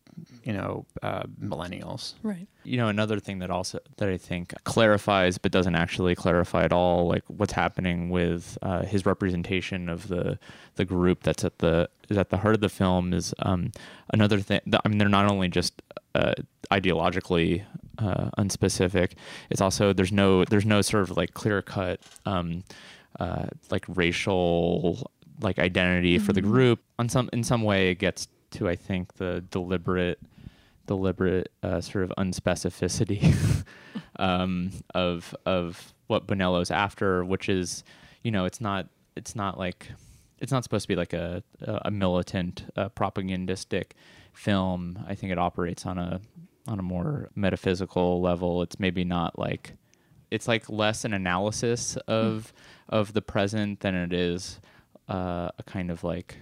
[0.43, 2.15] you know, uh, millennials.
[2.23, 6.63] right you know another thing that also that i think clarifies but doesn't actually clarify
[6.65, 10.37] at all like what's happening with uh, his representation of the
[10.75, 13.71] the group that's at the is at the heart of the film is um,
[14.13, 15.81] another thing i mean they're not only just
[16.15, 16.33] uh,
[16.71, 17.63] ideologically
[17.99, 19.13] uh, unspecific.
[19.49, 22.63] It's also there's no there's no sort of like clear cut um,
[23.19, 26.79] uh, like racial like identity for the group.
[26.97, 30.19] On some in some way it gets to i think the deliberate
[30.89, 33.63] deliberate uh, sort of unspecificity
[34.19, 37.83] um, of of what Bonello's after, which is,
[38.23, 39.91] you know, it's not it's not like
[40.39, 43.93] it's not supposed to be like a a militant uh, propagandistic
[44.33, 44.97] film.
[45.07, 46.21] I think it operates on a
[46.67, 48.61] on a more metaphysical level.
[48.61, 49.73] It's maybe not like
[50.31, 52.53] it's like less an analysis of
[52.89, 54.59] of the present than it is
[55.09, 56.37] uh, a kind of like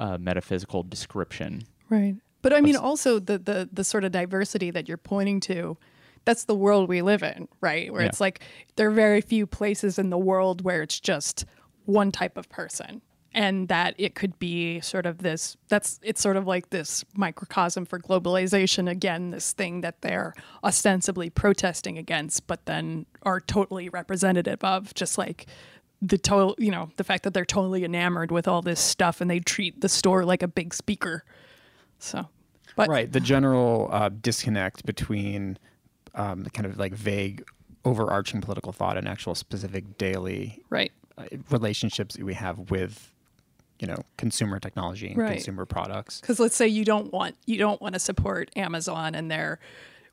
[0.00, 1.62] uh, metaphysical description.
[1.88, 5.76] right but i mean also the the the sort of diversity that you're pointing to
[6.24, 8.08] that's the world we live in right where Yeah.
[8.08, 8.40] it's like
[8.76, 11.44] there are very few places in the world where it's just
[11.86, 13.02] one type of person
[13.38, 17.84] and that it could be sort of this that's it's sort of like this microcosm
[17.84, 18.90] for globalization.
[18.90, 25.16] Again this thing that they're ostensibly protesting against but then are totally representative of just
[25.16, 25.46] like
[26.02, 29.30] the total you know the fact that they're totally enamored with all this stuff and
[29.30, 31.24] they treat the store like a big speaker.
[32.00, 32.28] So
[32.74, 33.10] but right.
[33.10, 35.58] The general uh, disconnect between
[36.14, 37.44] um, the kind of like vague,
[37.84, 40.92] overarching political thought and actual specific daily right.
[41.16, 43.12] uh, relationships that we have with,
[43.78, 45.32] you know, consumer technology and Right.
[45.34, 46.20] consumer products.
[46.20, 49.58] because let's say you don't want you don't want to support Amazon and their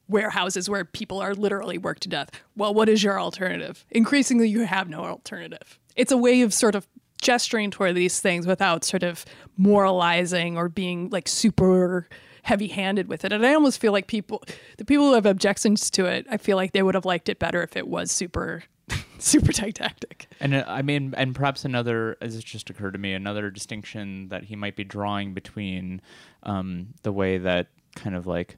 [0.08, 2.30] warehouses where people are literally worked to death.
[2.56, 3.86] Well, what is your alternative?
[3.90, 5.80] Increasingly, you have no alternative.
[5.96, 6.88] It's a way of sort of
[7.22, 9.26] gesturing toward these things without sort of
[9.58, 12.08] moralizing or being like super
[12.44, 13.34] heavy-handed with it.
[13.34, 14.44] And I almost feel like people,
[14.78, 17.40] the people who have objections to it, I feel like they would have liked it
[17.40, 18.64] better if it was super,
[19.20, 20.28] super didactic.
[20.40, 24.30] And uh, I mean, and perhaps another, as it just occurred to me, another distinction
[24.30, 26.02] that he might be drawing between
[26.44, 28.58] um, the way that kind of like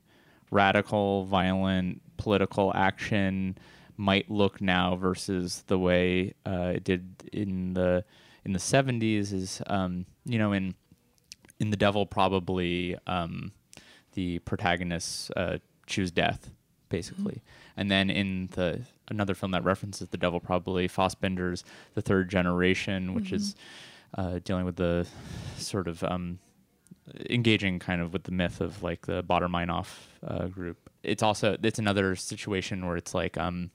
[0.52, 3.58] radical, violent political action
[3.98, 8.04] might look now versus the way uh, it did in the
[8.46, 10.76] in the 70s is um, you know in
[11.60, 13.52] in the devil probably um,
[14.13, 16.52] the protagonists uh, choose death
[16.90, 17.42] basically
[17.76, 23.13] and then in the another film that references the devil probably Fassbinder's the third generation
[23.13, 23.56] which is
[24.17, 25.08] uh, dealing with the
[25.58, 26.39] sort of um,
[27.30, 29.88] engaging kind of with the myth of like the Baader Meinhof
[30.26, 33.72] uh, group it's also it's another situation where it's like um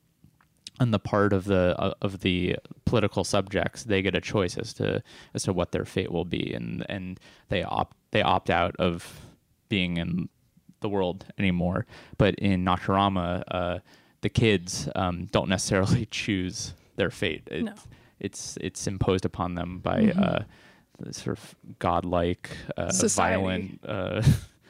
[0.81, 4.73] on the part of the uh, of the political subjects, they get a choice as
[4.75, 5.03] to
[5.35, 9.21] as to what their fate will be, and and they opt they opt out of
[9.69, 10.29] being in
[10.81, 11.87] the world anymore.
[12.19, 13.79] But in Nocturama, uh,
[14.23, 17.43] the kids um, don't necessarily choose their fate.
[17.51, 17.75] It, No.
[18.19, 20.45] It's it's imposed upon them by uh,
[21.01, 24.23] the sort of godlike, uh, violent, uh,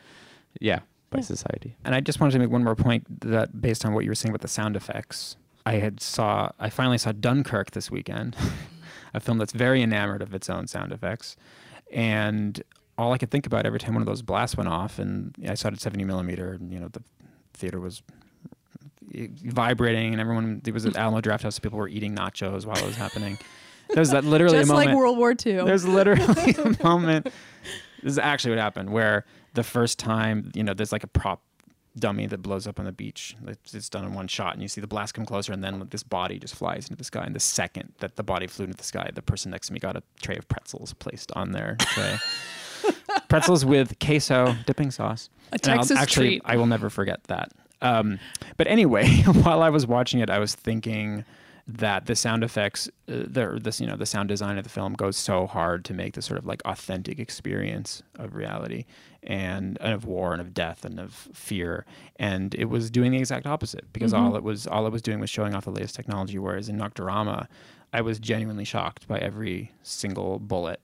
[0.61, 1.77] yeah, by society.
[1.85, 4.15] And I just wanted to make one more point that based on what you were
[4.15, 5.37] saying about the sound effects,
[5.67, 8.37] I had saw I finally saw Dunkirk this weekend,
[9.15, 11.37] a film that's very enamored of its own sound effects,
[11.93, 12.63] and
[12.97, 15.55] all I could think about every time one of those blasts went off, and I
[15.55, 17.03] saw it at 70 millimeter, and you know the
[17.53, 18.03] theater was
[19.13, 22.97] vibrating, and everyone there was at Alamo Drafthouse, people were eating nachos while it was
[22.97, 23.39] happening.
[23.91, 24.91] There's that literally Just a moment.
[24.91, 25.65] like World War II.
[25.65, 27.27] There's literally a moment.
[28.03, 31.43] This is actually what happened, where the first time, you know, there's like a prop
[31.99, 33.37] dummy that blows up on the beach.
[33.47, 35.87] It's, it's done in one shot, and you see the blast come closer, and then
[35.91, 37.23] this body just flies into the sky.
[37.25, 39.79] And the second that the body flew into the sky, the person next to me
[39.79, 42.17] got a tray of pretzels placed on their tray.
[43.29, 45.29] pretzels with queso dipping sauce.
[45.53, 46.43] A And I'll- Texas actually, treat.
[46.45, 47.53] I will never forget that.
[47.83, 48.19] Um,
[48.57, 49.09] but anyway,
[49.43, 51.25] while I was watching it, I was thinking
[51.69, 54.95] that the sound effects, uh, the this you know the sound design of the film
[54.95, 58.85] goes so hard to make this sort of like authentic experience of reality
[59.23, 61.85] and, and of war and of death and of fear,
[62.17, 65.21] and it was doing the exact opposite because all it was all it was doing
[65.21, 66.39] was showing off the latest technology.
[66.39, 67.47] Whereas in Nocturama,
[67.93, 70.81] I was genuinely shocked by every single bullet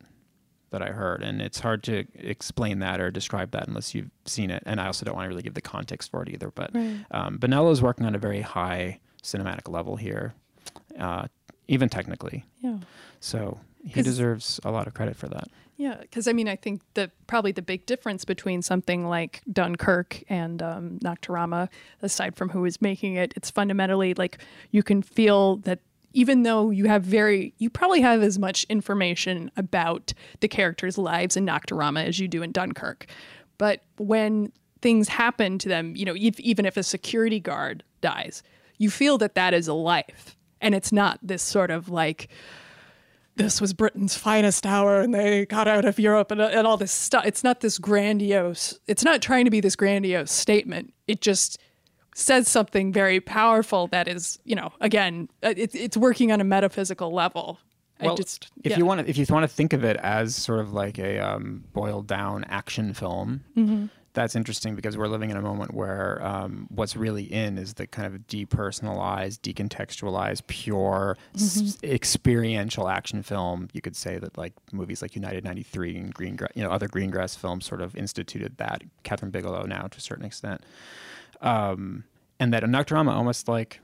[0.70, 4.50] that I heard, and it's hard to explain that or describe that unless you've seen
[4.50, 4.62] it.
[4.66, 6.50] And I also don't want to really give the context for it either.
[6.54, 7.04] But Right.
[7.10, 10.34] um, Bonello is working on a very high cinematic level here,
[10.98, 11.28] uh,
[11.68, 12.44] even technically.
[12.60, 12.78] yeah.
[13.20, 15.48] So he deserves a lot of credit for that.
[15.76, 20.22] Yeah, because I mean, I think that probably the big difference between something like Dunkirk
[20.28, 21.68] and um, Nocturama,
[22.02, 24.38] aside from who is making it, it's fundamentally like
[24.72, 25.78] you can feel that
[26.12, 31.36] even though you have very, you probably have as much information about the characters' lives
[31.36, 33.06] in Nocturama as you do in Dunkirk.
[33.58, 38.42] But when things happen to them, you know, if, even if a security guard dies,
[38.78, 40.36] you feel that that is a life.
[40.60, 42.28] And it's not this sort of like,
[43.36, 46.92] this was Britain's finest hour and they got out of Europe and, and all this
[46.92, 47.24] stuff.
[47.24, 50.92] It's not this grandiose, it's not trying to be this grandiose statement.
[51.06, 51.58] It just
[52.18, 56.44] says something very powerful that is, you know, again, uh, it, it's working on a
[56.44, 57.58] metaphysical level.
[58.00, 58.78] I Well, just, if yeah.
[58.78, 61.18] you want to, if you want to think of it as sort of like a
[61.20, 63.86] um, boiled down action film, Mm-hmm.
[64.14, 67.86] that's interesting because we're living in a moment where um, what's really in is the
[67.86, 71.66] kind of depersonalized, decontextualized, pure, Mm-hmm.
[71.66, 73.68] s- experiential action film.
[73.72, 77.36] You could say that like movies like United '93 and Greengrass, you know, other Greengrass
[77.36, 78.82] films sort of instituted that.
[79.04, 80.62] Kathryn Bigelow now to a certain extent,
[81.40, 82.04] um,
[82.40, 83.80] and that a Nocturama almost like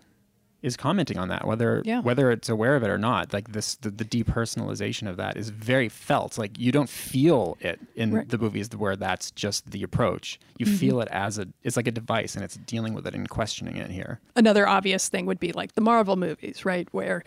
[0.63, 2.01] is commenting on that, whether Yeah.
[2.01, 3.35] whether it's aware of it or not.
[3.35, 6.39] Like this, the, the depersonalization of that is very felt.
[6.39, 8.27] Like you don't feel it in Right.
[8.29, 10.41] the movies where that's just the approach.
[10.59, 13.29] You feel it as a, it's like a device, and it's dealing with it and
[13.29, 14.21] questioning it here.
[14.37, 16.89] another obvious thing would be like the Marvel movies, right?
[16.93, 17.25] Where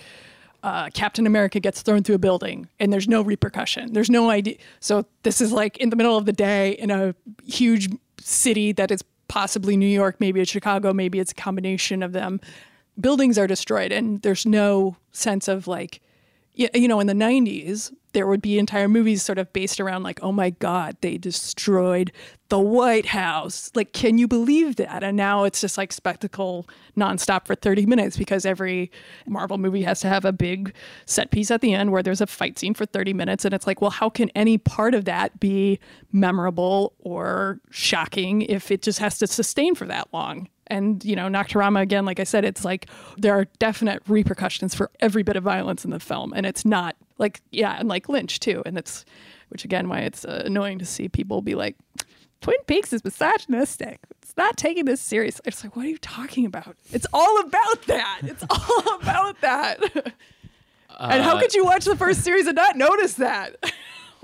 [0.64, 3.94] uh, Captain America gets thrown through a building and there's no repercussion.
[3.94, 4.56] There's no idea.
[4.80, 7.14] So this is like in the middle of the day in a
[7.46, 12.12] huge city that is possibly New York, maybe it's Chicago, maybe it's a combination of
[12.14, 12.40] them.
[13.00, 16.02] Buildings are destroyed and there's no sense of like,
[16.58, 20.20] you know, in the 90s, there would be entire movies sort of based around like,
[20.24, 22.12] oh my God, they destroyed
[22.50, 23.70] the White House.
[23.76, 25.04] Like, can you believe that?
[25.04, 26.68] And now it's just like spectacle
[26.98, 28.92] nonstop for 30 minutes because every
[29.28, 30.74] Marvel movie has to have a big
[31.06, 33.46] set piece at the end where there's a fight scene for 30 minutes.
[33.46, 35.80] And it's like, well, how can any part of that be
[36.12, 40.50] memorable or shocking if it just has to sustain for that long?
[40.68, 44.92] And, you know, Nocturama, again, like I said, it's like there are definite repercussions for
[45.00, 46.34] every bit of violence in the film.
[46.36, 48.62] And it's not like, yeah, and like Lynch too.
[48.66, 49.06] And it's,
[49.50, 51.76] which again, why it's uh, annoying to see people be like,
[52.42, 54.00] Twin Peaks is misogynistic.
[54.22, 55.44] It's not taking this seriously.
[55.46, 56.76] It's like, what are you talking about?
[56.92, 58.20] It's all about that.
[58.24, 59.80] It's all about that.
[61.00, 63.56] and how could you watch the first series and not notice that?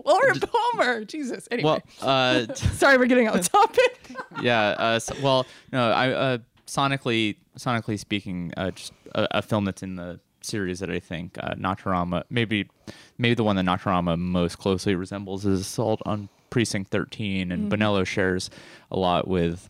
[0.06, 1.48] Laura Palmer, Jesus.
[1.52, 2.10] Anyway, Well,
[2.50, 4.12] uh, sorry, we're getting off topic.
[4.42, 4.70] yeah.
[4.78, 6.38] Uh, s well, no, I uh,
[6.68, 11.38] sonically, sonically speaking, uh, just a, a film that's in the series that I think
[11.40, 12.68] uh, Nocturama, maybe,
[13.18, 18.06] maybe the one that Nocturama most closely resembles is Assault on Precinct 13, and Bonello
[18.06, 18.50] shares
[18.92, 19.70] a lot with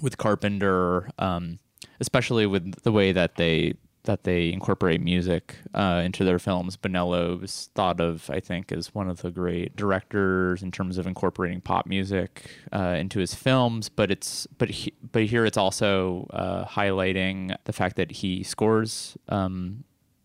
[0.00, 1.58] with Carpenter, um,
[2.00, 6.76] especially with the way that they that they incorporate music uh, into their films.
[6.76, 11.06] Bonello is thought of, I think, as one of the great directors in terms of
[11.06, 13.88] incorporating pop music uh, into his films.
[13.88, 19.16] But it's but he, but here it's also uh, highlighting the fact that he scores.
[19.28, 19.84] Um,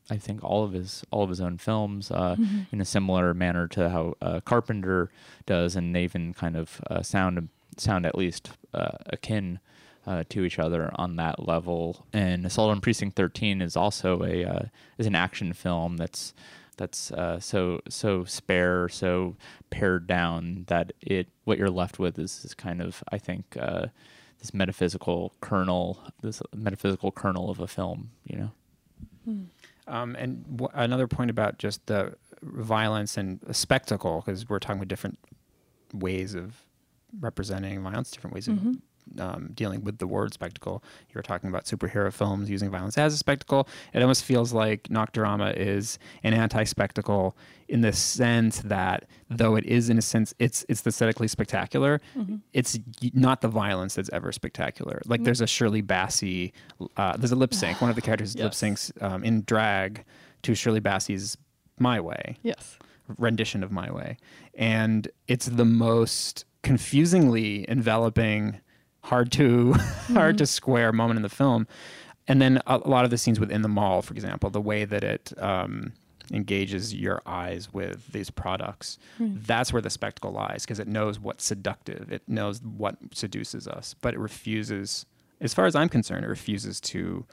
[0.09, 2.36] I think all of his all of his own films uh,
[2.71, 5.09] in a similar manner to how uh, Carpenter
[5.45, 9.59] does, and they even kind of uh, sound sound at least uh, akin
[10.05, 12.05] uh, to each other on that level.
[12.13, 14.63] And Assault on Precinct 13 is also a uh,
[14.97, 16.33] is an action film that's
[16.77, 19.35] that's uh, so so spare, so
[19.69, 23.87] pared down that it what you're left with is this kind of I think uh,
[24.39, 28.51] this metaphysical kernel, this metaphysical kernel of a film, you know.
[29.87, 34.87] Um, and w- another point about just the violence and spectacle, because we're talking about
[34.89, 35.19] different
[35.93, 36.55] ways of
[37.19, 38.55] representing violence, different ways of
[39.19, 40.83] um, dealing with the word spectacle.
[41.09, 43.67] You were talking about superhero films using violence as a spectacle.
[43.93, 47.35] It almost feels like Nocturama is an anti-spectacle
[47.67, 52.01] in the sense that, though it is in a sense, it's it's aesthetically spectacular.
[52.53, 52.77] It's
[53.13, 55.01] not the violence that's ever spectacular.
[55.05, 56.51] Like there's a Shirley Bassey,
[56.97, 57.81] uh, there's a lip sync.
[57.81, 60.03] One of the characters lip syncs um, in drag
[60.43, 61.37] to Shirley Bassey's
[61.79, 62.77] "My Way." Yes.
[63.17, 64.17] rendition of My Way.
[64.55, 68.59] And it's the most confusingly enveloping,
[69.03, 69.73] hard to
[70.13, 71.67] hard to square moment in the film.
[72.27, 74.85] And then a, a lot of the scenes within the mall, for example, the way
[74.85, 75.91] that it um,
[76.31, 81.43] engages your eyes with these products, that's where the spectacle lies because it knows what's
[81.43, 85.05] seductive, it knows what seduces us, but it refuses,
[85.41, 87.25] as far as I'm concerned, it refuses to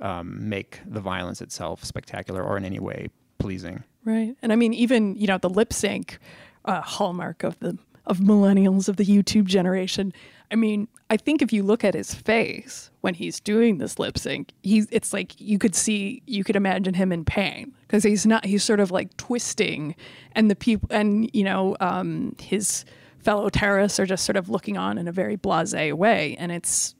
[0.00, 3.08] um, make the violence itself spectacular or in any way
[3.38, 3.82] pleasing.
[4.04, 4.36] Right.
[4.42, 6.18] And I mean, even, you know, the lip sync
[6.64, 10.12] uh, hallmark of the of millennials of the YouTube generation.
[10.50, 14.18] I mean, I think if you look at his face when he's doing this lip
[14.18, 18.26] sync, he's it's like you could see you could imagine him in pain because he's
[18.26, 19.94] not he's sort of like twisting
[20.32, 22.84] and the people and you know um, his
[23.18, 26.94] fellow terrorists are just sort of looking on in a very blasé way and it's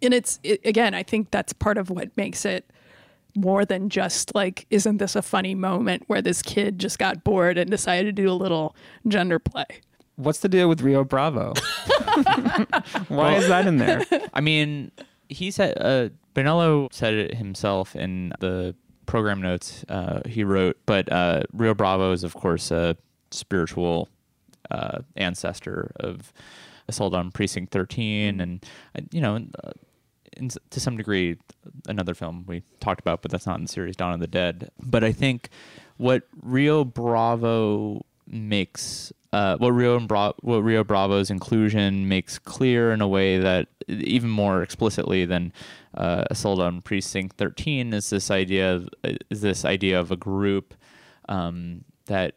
[0.00, 2.70] and it's it, again I think that's part of what makes it
[3.36, 7.58] more than just like, isn't this a funny moment where this kid just got bored
[7.58, 8.74] and decided to do a little
[9.06, 9.66] gender play?
[10.16, 11.54] What's the deal with Rio Bravo?
[13.08, 14.02] Why is that in there?
[14.32, 14.90] I mean,
[15.28, 18.74] he said uh, Bonello said it himself in the
[19.06, 22.96] program notes uh, he wrote, but uh, Rio Bravo is, of course, a
[23.30, 24.08] spiritual
[24.70, 26.32] uh, ancestor of
[26.88, 28.64] Assault on Precinct 13, and
[28.96, 29.70] uh, you know, uh,
[30.36, 31.36] in, to some degree,
[31.88, 34.70] another film we talked about, but that's not in the series Dawn of the Dead.
[34.80, 35.48] But I think
[35.96, 42.90] what Rio Bravo makes uh, what Rio and Bra- what Rio Bravo's inclusion makes clear
[42.90, 45.52] in a way that even more explicitly than
[45.94, 48.88] uh, Assault on Precinct 13 is this idea of,
[49.30, 50.72] is this idea of a group
[51.28, 52.36] um, that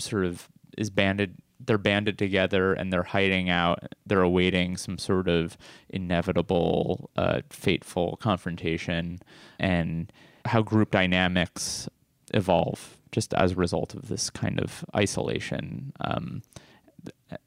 [0.00, 5.28] sort of is banded they're banded together and they're hiding out they're awaiting some sort
[5.28, 5.56] of
[5.90, 9.20] inevitable uh, fateful confrontation
[9.60, 10.12] and
[10.46, 11.88] how group dynamics
[12.34, 16.42] evolve just as a result of this kind of isolation um,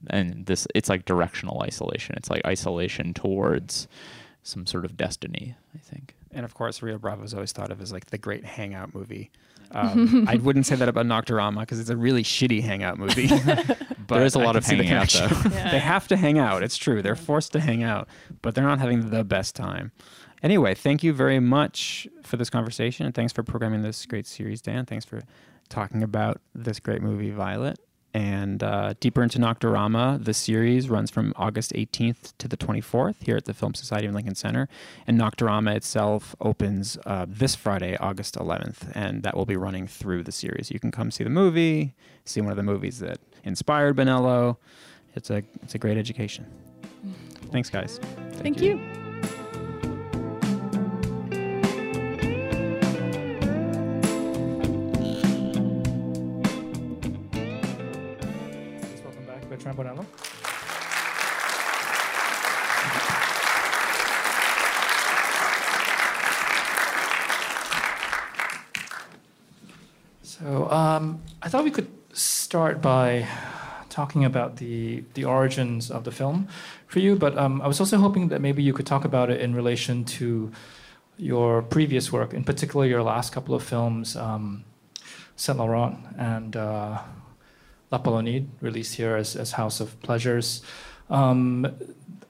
[0.10, 3.88] and this it's like directional isolation it's like isolation towards
[4.44, 7.82] some sort of destiny i think And of course, Rio Bravo is always thought of
[7.82, 9.32] as like the great hangout movie.
[9.72, 13.28] Um, I wouldn't say that about Nocturama because it's a really shitty hangout movie.
[14.08, 15.50] but there is a lot of see the hanging out, connection.
[15.52, 15.72] though.
[15.72, 16.62] they have to hang out.
[16.62, 17.02] It's true.
[17.02, 18.08] They're forced to hang out,
[18.44, 19.92] but they're not having the best time.
[20.44, 24.62] Anyway, thank you very much for this conversation, and thanks for programming this great series,
[24.62, 24.86] Dan.
[24.86, 25.24] Thanks for
[25.70, 27.80] talking about this great movie, Violet.
[28.14, 33.36] And uh, deeper into Nocturama, the series runs from August 18th to the 24th here
[33.36, 34.70] at the Film Society of Lincoln Center.
[35.06, 40.24] And Nocturama itself opens uh, this Friday, August 11th, and that will be running through
[40.24, 40.72] the series.
[40.72, 44.56] You can come see the movie, see one of the movies that inspired Bonello.
[45.14, 46.46] It's a it's a great education.
[47.52, 48.00] Thanks, guys.
[48.34, 48.78] Thank, you.
[48.78, 49.05] Please
[72.56, 73.28] start by
[73.90, 76.48] talking about the the origins of the film
[76.88, 79.42] for you, but um, I was also hoping that maybe you could talk about it
[79.42, 80.54] in relation to
[81.18, 84.64] your previous work, in particular your last couple of films, um,
[85.36, 87.02] Saint Laurent and uh,
[87.92, 90.62] L'Apollonide, released here as, as House of Pleasures.
[91.10, 91.68] Um,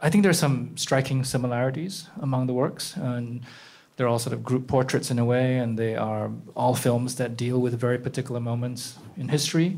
[0.01, 3.41] I think there's some striking similarities among the works, and
[3.95, 7.37] they're all sort of group portraits in a way, and they are all films that
[7.37, 9.77] deal with very particular moments in history.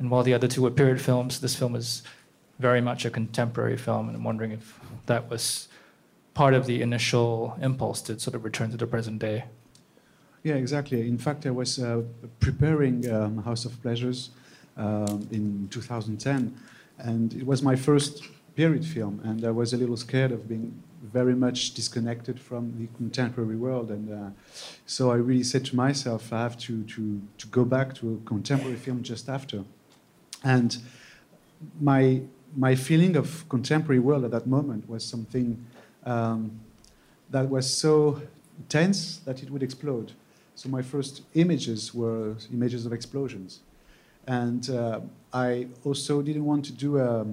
[0.00, 2.02] And while the other two were period films, this film is
[2.58, 5.68] very much a contemporary film, and I'm wondering if that was
[6.32, 9.44] part of the initial impulse to sort of return to the present day.
[10.42, 11.06] Yeah, exactly.
[11.06, 12.00] In fact, I was uh,
[12.38, 14.30] preparing um, House of Pleasures
[14.78, 16.58] um, in 2010,
[16.98, 18.24] and it was my first
[18.56, 22.86] period film, and I was a little scared of being very much disconnected from the
[22.96, 24.30] contemporary world, and uh,
[24.86, 28.26] so I really said to myself, I have to, to, to go back to a
[28.26, 29.64] contemporary film just after.
[30.44, 30.78] And
[31.80, 32.22] my,
[32.56, 35.64] my feeling of contemporary world at that moment was something
[36.04, 36.60] um,
[37.30, 38.22] that was so
[38.68, 40.12] tense that it would explode.
[40.54, 43.60] So my first images were images of explosions.
[44.26, 45.00] And uh,
[45.32, 47.26] I also didn't want to do a,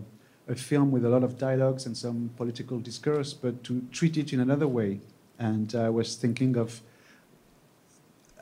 [0.47, 4.31] a, film with a lot of dialogues and some political discourse, but to treat it
[4.33, 5.01] in another way.
[5.39, 6.81] And I was thinking of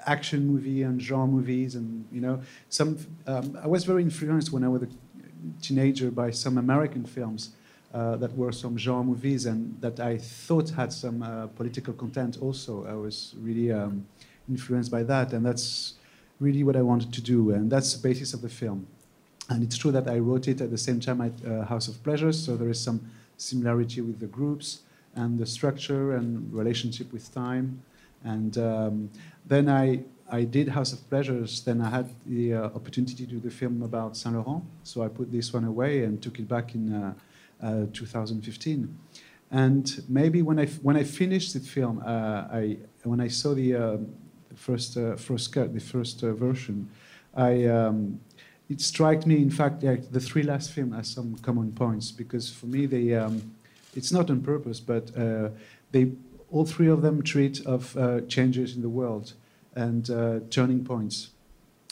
[0.05, 2.97] action movie and genre movies, and you know, some.
[3.27, 4.87] Um, I was very influenced when I was a
[5.61, 7.51] teenager by some American films
[7.93, 12.37] uh, that were some genre movies and that I thought had some uh, political content.
[12.41, 14.05] Also, I was really um,
[14.49, 15.93] influenced by that, and that's
[16.39, 18.87] really what I wanted to do, and that's the basis of the film.
[19.49, 22.03] And it's true that I wrote it at the same time at uh, House of
[22.03, 22.99] Pleasures, so there is some
[23.37, 24.81] similarity with the groups
[25.15, 27.81] and the structure and relationship with time.
[28.23, 29.09] And um,
[29.47, 31.61] then I, I did House of Pleasures.
[31.63, 34.63] Then I had the uh, opportunity to do the film about Saint Laurent.
[34.83, 37.13] So I put this one away and took it back in uh,
[37.61, 38.97] uh 2015.
[39.51, 43.75] And maybe when I when I finished the film, uh, I when I saw the
[43.75, 44.07] um,
[44.55, 46.89] first uh, first cut, the first version,
[47.35, 48.19] I um,
[48.69, 52.49] it struck me, in fact, like the three last films has some common points because
[52.49, 53.55] for me they um,
[53.95, 55.49] it's not on purpose, but uh,
[55.91, 56.11] they
[56.51, 59.33] all three of them treat of uh, changes in the world
[59.75, 61.29] and uh, turning points.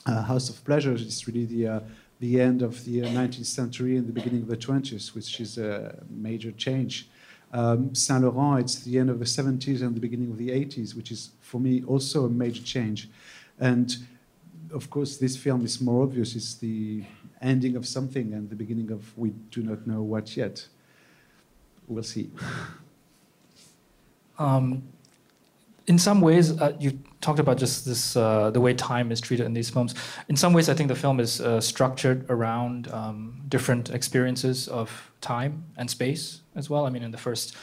[0.06, 1.84] Uh, House of Pleasures is really the
[2.24, 6.02] the end of the 19th century and the beginning of the 20th, which is a
[6.10, 7.10] major change.
[7.52, 10.96] Um, Saint Laurent, it's the end of the 70s and the beginning of the 80s,
[10.96, 13.10] which is for me also a major change.
[13.60, 13.96] And
[14.74, 16.34] of course, this film is more obvious.
[16.36, 17.04] It's the
[17.42, 20.66] ending of something and the beginning of we do not know what yet.
[21.88, 22.32] We'll see.
[24.40, 24.84] Um,
[25.86, 29.46] in some ways, uh, you talked about just this uh, the way time is treated
[29.46, 29.96] in these films.
[30.30, 35.12] In some ways, I think the film is uh, structured around um, different experiences of
[35.20, 36.86] time and space as well.
[36.86, 37.56] I mean, in the first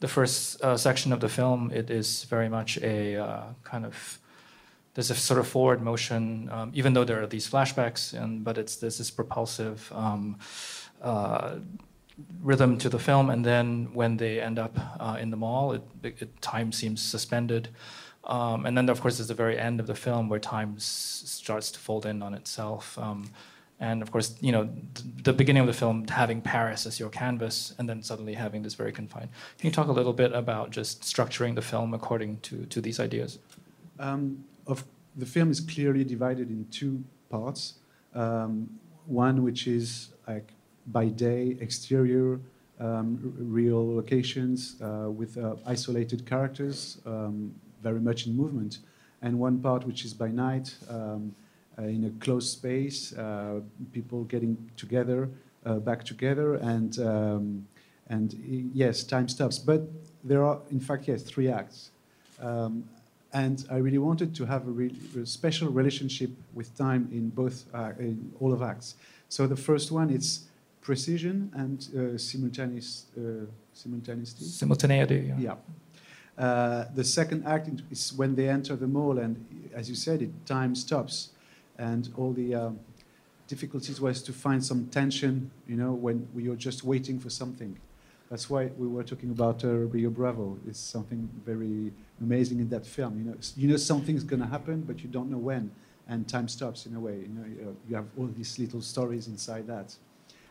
[0.00, 4.18] the first uh, section of the film, it is very much a uh, kind of
[4.94, 8.56] there's a sort of forward motion, um, even though there are these flashbacks, and but
[8.56, 10.38] it's there's this propulsive um,
[11.02, 11.56] uh,
[12.42, 15.82] rhythm to the film, and then when they end up uh, in the mall, it,
[16.02, 17.68] it, time seems suspended.
[18.24, 21.22] Um, and then, of course, there's the very end of the film where time s-
[21.24, 22.98] starts to fold in on itself.
[22.98, 23.30] Um,
[23.80, 24.64] and of course, you know,
[24.94, 28.62] th- the beginning of the film having Paris as your canvas, and then suddenly having
[28.62, 29.28] this very confined.
[29.58, 32.98] Can you talk a little bit about just structuring the film according to, to these
[33.00, 33.38] ideas?
[33.98, 34.84] Um, of,
[35.16, 37.74] the film is clearly divided in two parts.
[38.14, 38.68] Um,
[39.06, 40.52] one which is like
[40.92, 42.40] by day, exterior,
[42.80, 48.78] um, real locations uh, with uh, isolated characters, um, very much in movement,
[49.22, 51.34] and one part which is by night, um,
[51.78, 53.60] uh, in a closed space, uh,
[53.92, 55.28] people getting together,
[55.64, 57.66] uh, back together, and um,
[58.08, 58.34] and
[58.72, 59.58] yes, time stops.
[59.58, 59.82] But
[60.24, 61.90] there are, in fact, yes, three acts.
[62.40, 62.84] Um,
[63.32, 67.92] and I really wanted to have a, a, special relationship with time in both uh,
[67.98, 68.94] in all of acts.
[69.28, 70.47] So the first one, it's
[70.80, 74.44] precision and uh, simultaneous, uh, simultaneity.
[74.44, 75.38] Simultaneity, yeah.
[75.38, 75.54] yeah.
[76.44, 80.30] Uh, the second act is when they enter the mall, and as you said, it
[80.46, 81.30] time stops,
[81.78, 82.78] and all the um,
[83.48, 87.76] difficulties was to find some tension, you know, when you're just waiting for something.
[88.30, 90.58] That's why we were talking about uh, Rio Bravo.
[90.68, 93.18] It's something very amazing in that film.
[93.18, 95.70] You know, you know something's going to happen, but you don't know when,
[96.08, 97.16] and time stops in a way.
[97.16, 99.96] You know, you have all these little stories inside that.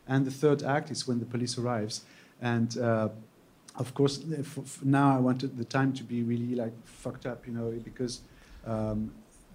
[0.08, 2.04] And the third act is when the police arrives.
[2.42, 3.10] And uh,
[3.76, 4.24] of course,
[4.84, 8.22] now I wanted the time to be really like fucked up, you know, because
[8.66, 9.12] um,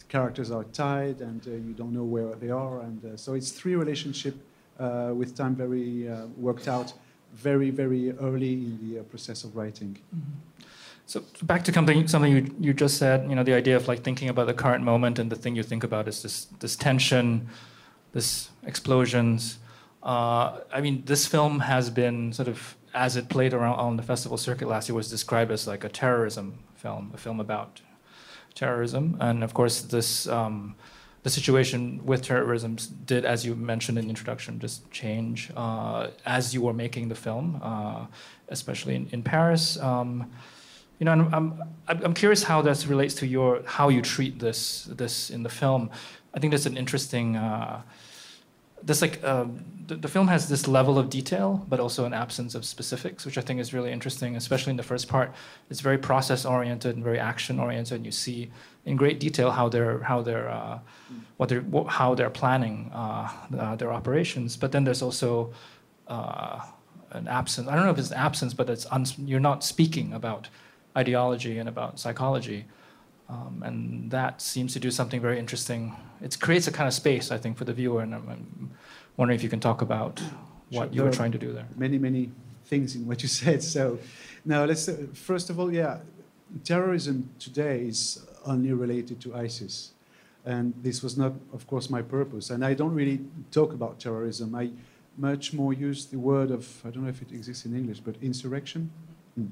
[0.08, 2.80] characters are tied and uh, you don't know where they are.
[2.80, 4.36] And uh, so it's three relationship
[4.78, 6.92] uh, with time very uh, worked out
[7.34, 9.98] very, very early in the uh, process of writing.
[10.14, 10.66] Mm-hmm.
[11.06, 14.02] So back to something something you, you just said, you know, the idea of like
[14.02, 17.48] thinking about the current moment and the thing you think about is this this tension,
[18.12, 19.58] this explosions,
[20.02, 24.02] uh, I mean, this film has been sort of, as it played around on the
[24.02, 27.80] festival circuit last year, was described as like a terrorism film, a film about
[28.54, 29.16] terrorism.
[29.20, 30.74] And of course, this um,
[31.22, 36.52] the situation with terrorism did, as you mentioned in the introduction, just change uh, as
[36.52, 38.06] you were making the film, uh,
[38.48, 39.78] especially in, in Paris.
[39.78, 40.32] Um,
[40.98, 44.84] you know, I'm, I'm, I'm curious how this relates to your how you treat this
[44.84, 45.90] this in the film.
[46.34, 47.36] I think that's an interesting.
[47.36, 47.82] Uh,
[48.82, 52.54] this like um, the, the, film has this level of detail, but also an absence
[52.54, 55.32] of specifics, which I think is really interesting, especially in the first part.
[55.70, 58.50] It's very process oriented and very action oriented, and you see
[58.84, 60.78] in great detail how they're how they're uh,
[61.36, 64.56] what they're how they're planning uh, their operations.
[64.56, 65.52] But then there's also
[66.08, 66.60] uh,
[67.10, 67.68] an absence.
[67.68, 68.86] I don't know if it's absence, but it's
[69.18, 70.48] you're not speaking about
[70.96, 72.66] ideology and about psychology.
[73.32, 75.96] Um, and that seems to do something very interesting.
[76.20, 78.02] It creates a kind of space, I think, for the viewer.
[78.02, 78.70] And I'm, I'm
[79.16, 80.20] wondering if you can talk about
[80.70, 80.94] what Sure.
[80.94, 81.66] you were trying to do there.
[81.76, 82.30] Many, many
[82.66, 83.62] things in what you said.
[83.62, 83.98] So,
[84.44, 85.98] now let's uh, first of all, yeah,
[86.64, 89.92] terrorism today is only related to ISIS,
[90.44, 92.50] and this was not, of course, my purpose.
[92.50, 93.20] And I don't really
[93.50, 94.54] talk about terrorism.
[94.54, 94.70] I
[95.16, 98.16] much more use the word of I don't know if it exists in English, but
[98.22, 98.90] insurrection,
[99.38, 99.48] Mm.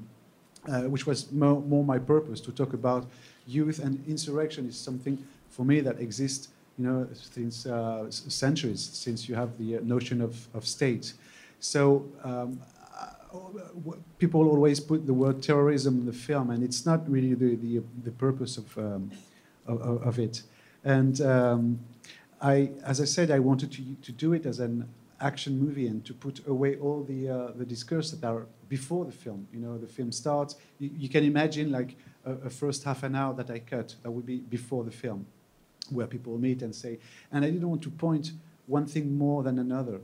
[0.67, 3.05] uh, which was more, more my purpose to talk about
[3.47, 5.17] youth and insurrection is something
[5.49, 10.21] for me that exists, you know, since uh, centuries, since you have the uh, notion
[10.21, 11.13] of, of state.
[11.59, 12.59] So um,
[12.99, 17.55] uh, people always put the word terrorism in the film, and it's not really the,
[17.55, 19.11] the, the purpose of, um,
[19.67, 20.43] of, of it.
[20.83, 21.79] And um,
[22.41, 24.87] I, as I said, I wanted to, to do it as an
[25.19, 29.11] action movie and to put away all the, uh, the discourse that are before the
[29.11, 29.47] film.
[29.53, 33.15] You know, the film starts, you, you can imagine like a, a first half an
[33.15, 35.25] hour that I cut, that would be before the film,
[35.89, 36.99] where people meet and say,
[37.31, 38.31] and I didn't want to point
[38.67, 39.99] one thing more than another.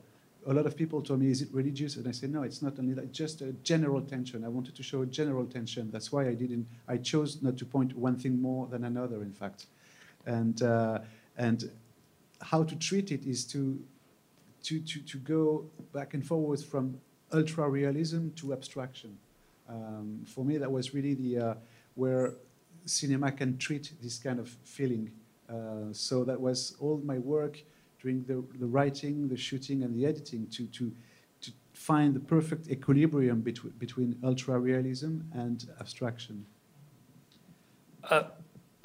[0.46, 1.98] A lot of people told me, is it religious?
[1.98, 4.46] And I said, no, it's not only that, just a general tension.
[4.46, 5.92] I wanted to show a general tension.
[5.92, 9.34] That's why I didn't, I chose not to point one thing more than another, in
[9.34, 9.66] fact.
[10.26, 11.00] And, uh,
[11.38, 11.70] and
[12.42, 13.78] how to treat it is to,
[14.64, 16.98] to, to, to go back and forward from
[17.34, 19.18] ultra realism to abstraction.
[19.68, 21.54] Um, for me, that was really the uh,
[21.98, 22.36] where
[22.86, 25.12] cinema can treat this kind of feeling.
[25.50, 27.62] Uh, so that was all my work
[28.02, 30.92] during the, the writing, the shooting, and the editing to, to,
[31.42, 36.46] to find the perfect equilibrium between, between ultra realism and abstraction.
[38.04, 38.24] Uh,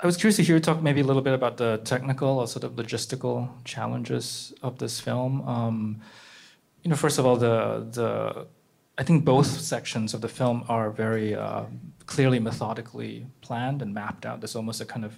[0.01, 2.49] I was curious to hear you talk maybe a little bit about the technical or
[2.49, 5.47] sort of logistical challenges of this film.
[5.47, 6.01] Um,
[6.83, 8.47] you know, first of all, the the
[8.99, 11.65] I think both sections of the film are very uh,
[12.13, 13.15] clearly methodically
[13.47, 14.37] planned and mapped out.
[14.41, 15.13] There's almost a kind of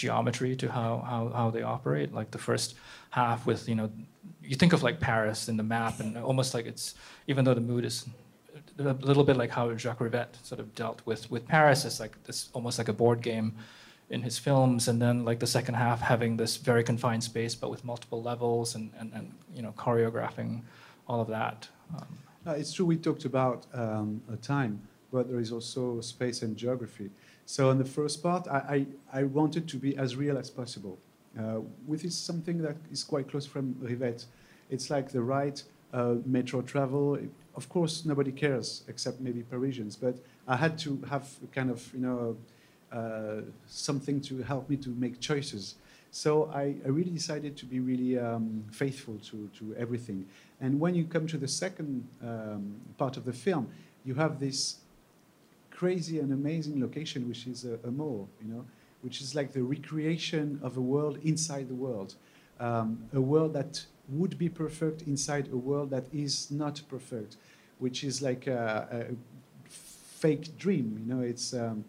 [0.00, 2.08] geometry to how, how, how they operate.
[2.20, 2.68] Like the first
[3.10, 3.88] half with, you know,
[4.50, 6.94] you think of like Paris in the map and almost like it's,
[7.30, 8.06] even though the mood is
[8.78, 12.14] a little bit like how Jacques Rivette sort of dealt with, with Paris, it's like
[12.26, 13.48] this, almost like a board game
[14.10, 14.88] in his films.
[14.88, 18.74] And then like the second half having this very confined space, but with multiple levels
[18.76, 20.62] and, and, and you know, choreographing
[21.06, 21.68] all of that.
[21.96, 24.80] Um, Uh, it's true we talked about um, a time,
[25.12, 27.10] but there is also space and geography.
[27.46, 30.98] So in the first part, I, I, I wanted to be as real as possible,
[31.38, 34.26] uh, which is something that is quite close from Rivette.
[34.70, 37.18] It's like the right uh, metro travel.
[37.56, 42.00] Of course, nobody cares except maybe Parisians, but I had to have kind of, you
[42.00, 42.36] know,
[42.92, 45.74] uh, something to help me to make choices.
[46.12, 50.26] So I, I really decided to be really um, faithful to, to everything.
[50.60, 53.68] And when you come to the second um, part of the film,
[54.04, 54.76] you have this
[55.80, 58.62] crazy and amazing location, which is a, a mall, you know,
[59.00, 62.16] which is like the recreation of a world inside the world,
[62.68, 67.36] um, a world that would be perfect inside a world that is not perfect,
[67.78, 69.14] which is like a, a
[69.70, 71.22] fake dream, you know.
[71.22, 71.82] It's um,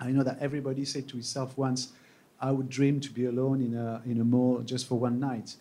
[0.00, 1.92] I know that everybody said to himself once,
[2.40, 5.56] I would dream to be alone in a, in a mall just for one night.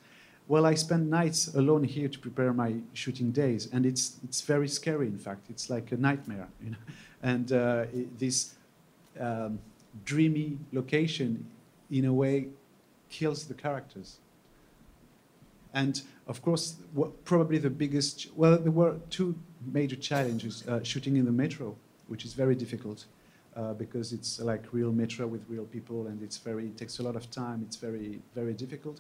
[0.48, 4.68] Well, I spend nights alone here to prepare my shooting days, and it's, it's very
[4.68, 5.50] scary, in fact.
[5.50, 6.48] It's like a nightmare.
[6.64, 6.78] You know?
[7.24, 7.86] And uh,
[8.20, 8.54] this
[9.20, 9.58] um,
[10.06, 11.48] dreamy location,
[11.90, 12.50] in a way,
[13.10, 14.20] kills the characters.
[15.74, 19.34] And of course, what, probably the biggest, well, there were two
[19.74, 21.76] major challenges uh, shooting in the metro,
[22.08, 23.06] which is very difficult
[23.56, 27.04] uh, because it's like real metro with real people and it's very it takes a
[27.04, 29.00] lot of time it's very very difficult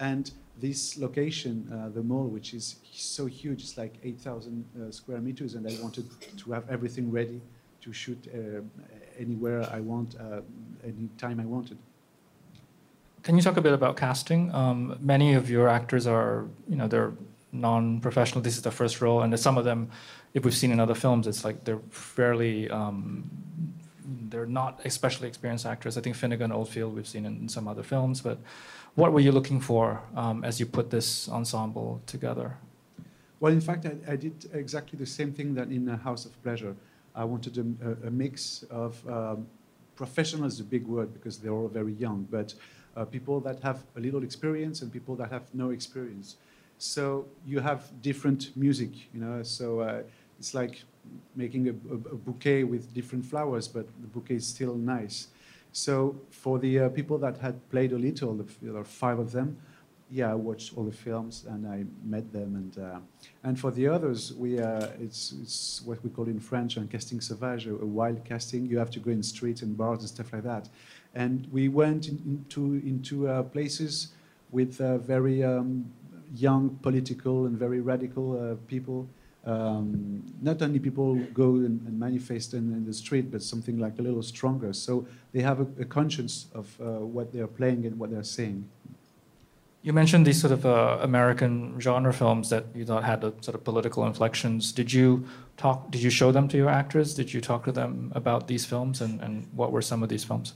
[0.00, 5.18] and this location uh, the mall which is so huge it's like 8000 uh, square
[5.18, 7.40] meters and i wanted to have everything ready
[7.80, 8.60] to shoot uh,
[9.18, 10.40] anywhere i want uh,
[10.84, 11.78] any time i wanted
[13.22, 14.54] Can you talk a bit about casting?
[14.54, 17.12] Um, many of your actors are, you know, they're
[17.50, 18.40] non-professional.
[18.40, 19.90] This is their first role, and some of them,
[20.32, 23.28] if we've seen in other films, it's like they're fairly, um,
[24.30, 25.96] they're not especially experienced actors.
[25.98, 28.38] I think Finnegan Oldfield we've seen in, some other films, but
[28.96, 32.56] what were you looking for um, as you put this ensemble together?
[33.38, 36.42] Well, in fact, I, I did exactly the same thing that in a House of
[36.42, 36.74] Pleasure.
[37.14, 39.46] I wanted a, a, mix of um,
[39.94, 42.52] professional is a big word because they're all very young, but
[42.96, 46.36] uh, people that have a little experience and people that have no experience.
[46.78, 49.42] So you have different music, you know.
[49.42, 50.02] So uh,
[50.38, 50.82] it's like
[51.34, 55.28] making a, a, a, bouquet with different flowers, but the bouquet is still nice.
[55.76, 59.58] So for the uh, people that had played a little, there are five of them,
[60.10, 62.56] yeah, I watched all the films and I met them.
[62.56, 62.98] And uh,
[63.42, 67.20] and for the others, we uh, it's it's what we call in French un casting
[67.20, 68.64] sauvage, a, a wild casting.
[68.64, 70.70] You have to go in streets and bars and stuff like that.
[71.14, 74.14] And we went in, into into uh, places
[74.52, 75.92] with uh, very um,
[76.34, 79.06] young political and very radical uh, people.
[79.46, 83.96] Um, not only people go and, and manifest in, in, the street, but something like
[84.00, 84.72] a little stronger.
[84.72, 86.84] So they have a, a conscience of uh,
[87.14, 88.68] what they're playing and what they're saying.
[89.82, 93.54] You mentioned these sort of uh, American genre films that you thought had a sort
[93.54, 94.72] of political inflections.
[94.72, 95.92] Did you talk?
[95.92, 97.14] Did you show them to your actors?
[97.14, 100.24] Did you talk to them about these films, and, and what were some of these
[100.24, 100.54] films?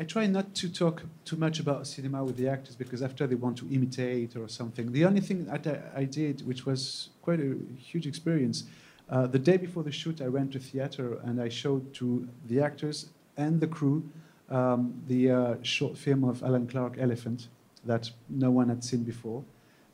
[0.00, 3.34] I try not to talk too much about cinema with the actors because after they
[3.34, 4.92] want to imitate or something.
[4.92, 8.62] The only thing that I, I did, which was quite a huge experience,
[9.10, 12.60] uh, the day before the shoot, I went to theater and I showed to the
[12.60, 14.08] actors and the crew
[14.50, 17.48] um, the uh, short film of Alan Clarke, Elephant
[17.84, 19.42] that no one had seen before.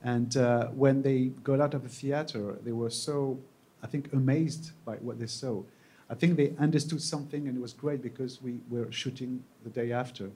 [0.02, 3.38] And uh, when they got out of the theater, they were so,
[3.82, 5.62] I think, amazed by what they saw.
[6.10, 9.92] I think they understood something, and it was great because we were shooting the day
[9.92, 10.30] after.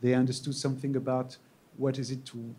[0.00, 1.36] They understood something about
[1.76, 2.54] what is it to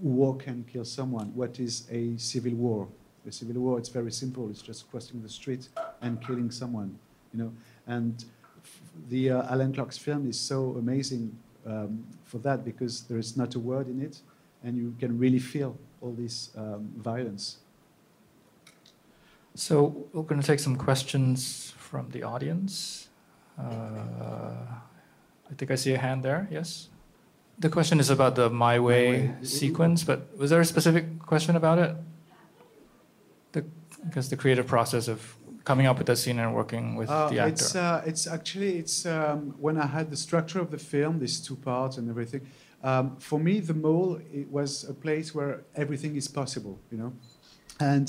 [0.00, 2.88] walk and kill someone, what is a civil war.
[3.26, 4.50] A civil war, it's very simple.
[4.50, 5.68] It's just crossing the street
[6.02, 6.98] and killing someone,
[7.32, 7.52] you know.
[7.86, 8.24] And
[9.08, 11.36] the uh, Alan Clarke's film is so amazing
[11.66, 14.20] um, for that because there is not a word in it,
[14.62, 17.58] and you can really feel all this um, violence.
[19.54, 23.08] So we're going to take some questions from the audience.
[23.56, 23.62] Uh,
[25.50, 26.48] I think I see a hand there.
[26.50, 26.88] Yes.
[27.64, 29.44] The question is about the My Way, My way.
[29.44, 31.92] sequence, but was there a specific question about it?
[33.52, 33.60] The,
[34.06, 35.18] because the creative process of
[35.70, 37.52] coming up with the scene and working with uh, the actor?
[37.52, 41.38] It's, uh, it's actually it's um, when I had the structure of the film, these
[41.46, 42.42] two parts and everything.
[42.82, 47.12] Um, for me, the mall it was a place where everything is possible, you know,
[47.78, 48.06] and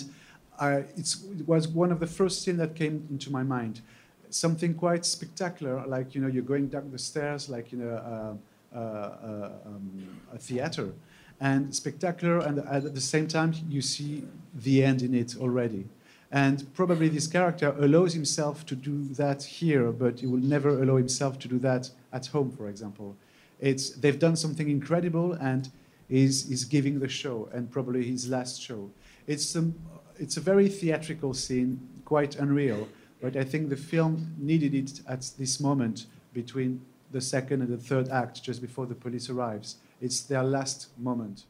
[0.60, 1.16] I, it
[1.48, 3.82] was one of the first things that came into my mind.
[4.30, 8.38] Something quite spectacular, like you know, you're going down the stairs, like in a, a,
[8.78, 10.94] a, um, a theater,
[11.40, 15.86] and spectacular, and at the same time, you see the end in it already.
[16.32, 20.98] And probably this character allows himself to do that here, but he will never allow
[20.98, 23.16] himself to do that at home, for example.
[23.60, 25.70] It's, they've done something incredible and
[26.10, 28.90] is, is giving the show, and probably his last show.
[29.28, 29.76] It's, um,
[30.18, 32.88] it's a very theatrical scene, quite unreal,
[33.22, 37.78] but I think the film needed it at this moment between the second and the
[37.78, 39.78] third act, just before the police arrives.
[40.02, 41.46] It's their last moment.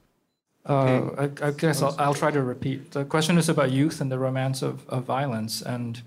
[0.65, 2.91] Uh, I, I, guess I'll, I'll, try to repeat.
[2.91, 6.01] The question is about youth and the romance of, of violence, and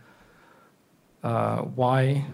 [1.22, 2.24] uh, why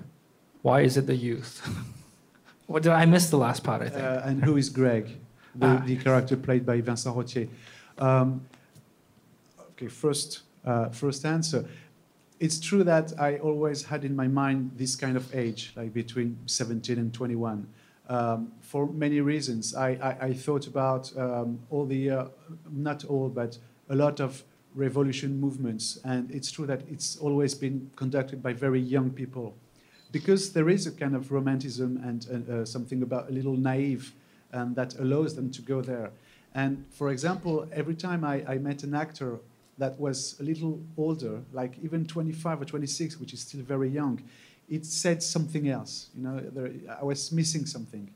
[0.63, 1.69] why is it the youth?
[2.67, 3.83] what did I miss the last part?
[3.83, 4.03] I think.
[4.03, 5.11] Uh, and who is Greg,
[5.55, 5.83] the, ah.
[5.85, 7.49] the, character played by Vincent Rottier?
[7.99, 8.47] Um,
[9.75, 11.67] okay, first uh, first answer.
[12.41, 16.37] It's true that I always had in my mind this kind of age, like between
[16.47, 17.67] 17 and 21
[18.09, 19.75] um, for many reasons.
[19.75, 22.27] I, I, I thought about um, all the, uh,
[22.71, 23.59] not all, but
[23.89, 24.43] a lot of
[24.75, 25.99] revolution movements.
[26.05, 29.55] And it's true that it's always been conducted by very young people.
[30.13, 34.13] Because there is a kind of romanticism and uh, uh, something about a little naive
[34.53, 36.11] um, that allows them to go there.
[36.55, 39.41] And for example, every time I, I met an actor
[39.79, 44.23] that was a little older, like even 25 or 26, which is still very young,
[44.69, 46.09] it said something else.
[46.17, 46.71] You know, there,
[47.01, 48.11] I was missing something.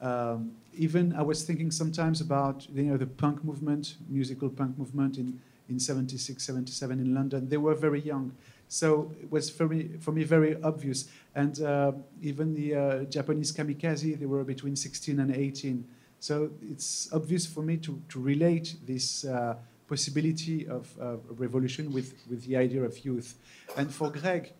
[0.00, 5.18] Um, even I was thinking sometimes about you know the punk movement, musical punk movement
[5.18, 7.48] in in 76, 77 in London.
[7.48, 8.32] They were very young,
[8.68, 11.08] so it was for me for me very obvious.
[11.34, 11.92] And uh,
[12.22, 15.84] even the uh, Japanese kamikaze, they were between 16 and 18.
[16.20, 19.24] So it's obvious for me to to relate this.
[19.24, 19.56] Uh,
[19.88, 23.36] possibility of uh, revolution with, with the idea of youth.
[23.76, 24.52] And for Greg,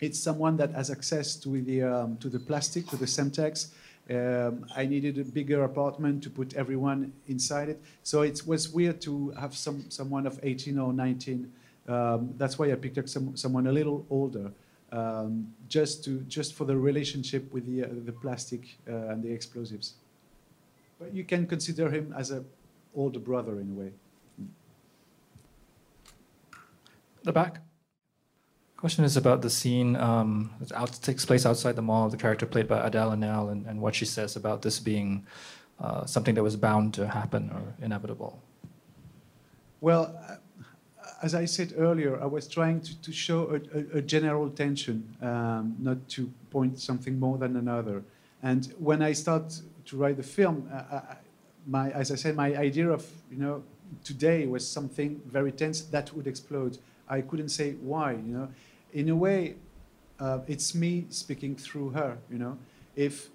[0.00, 3.72] it's someone that has access to the um, to the plastic, to the Semtex.
[4.10, 9.00] Um, I needed a bigger apartment to put everyone inside it, so it was weird
[9.02, 11.52] to have some someone of 18 or 19.
[11.86, 14.50] Um, that's why I picked up some, someone a little older,
[14.92, 19.30] um, just to just for the relationship with the uh, the plastic uh, and the
[19.30, 19.94] explosives.
[20.98, 22.44] But you can consider him as a
[22.94, 23.92] older brother in a way.
[27.24, 27.60] The back
[28.84, 32.10] question is about the scene um, that out, takes place outside the mall.
[32.10, 35.26] The character played by Adèle Haenel, and, and what she says about this being
[35.80, 38.42] uh, something that was bound to happen or inevitable.
[39.80, 40.36] Well, uh,
[41.22, 45.16] as I said earlier, I was trying to, to show a, a, a general tension,
[45.22, 48.02] um, not to point something more than another.
[48.42, 51.16] And when I start to write the film, uh, I,
[51.66, 53.62] my, as I said, my idea of you know
[54.04, 56.76] today was something very tense that would explode.
[57.08, 58.12] I couldn't say why.
[58.12, 58.48] You know,
[58.92, 59.56] in a way,
[60.18, 62.18] uh, it's me speaking through her.
[62.30, 62.58] You know,
[62.96, 63.28] if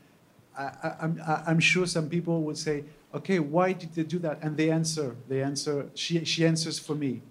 [0.57, 4.39] I, I, I'm, I'm sure some people would say, okay, why did they do that?
[4.41, 5.89] And they answer, they answer.
[5.95, 7.21] She she answers for me.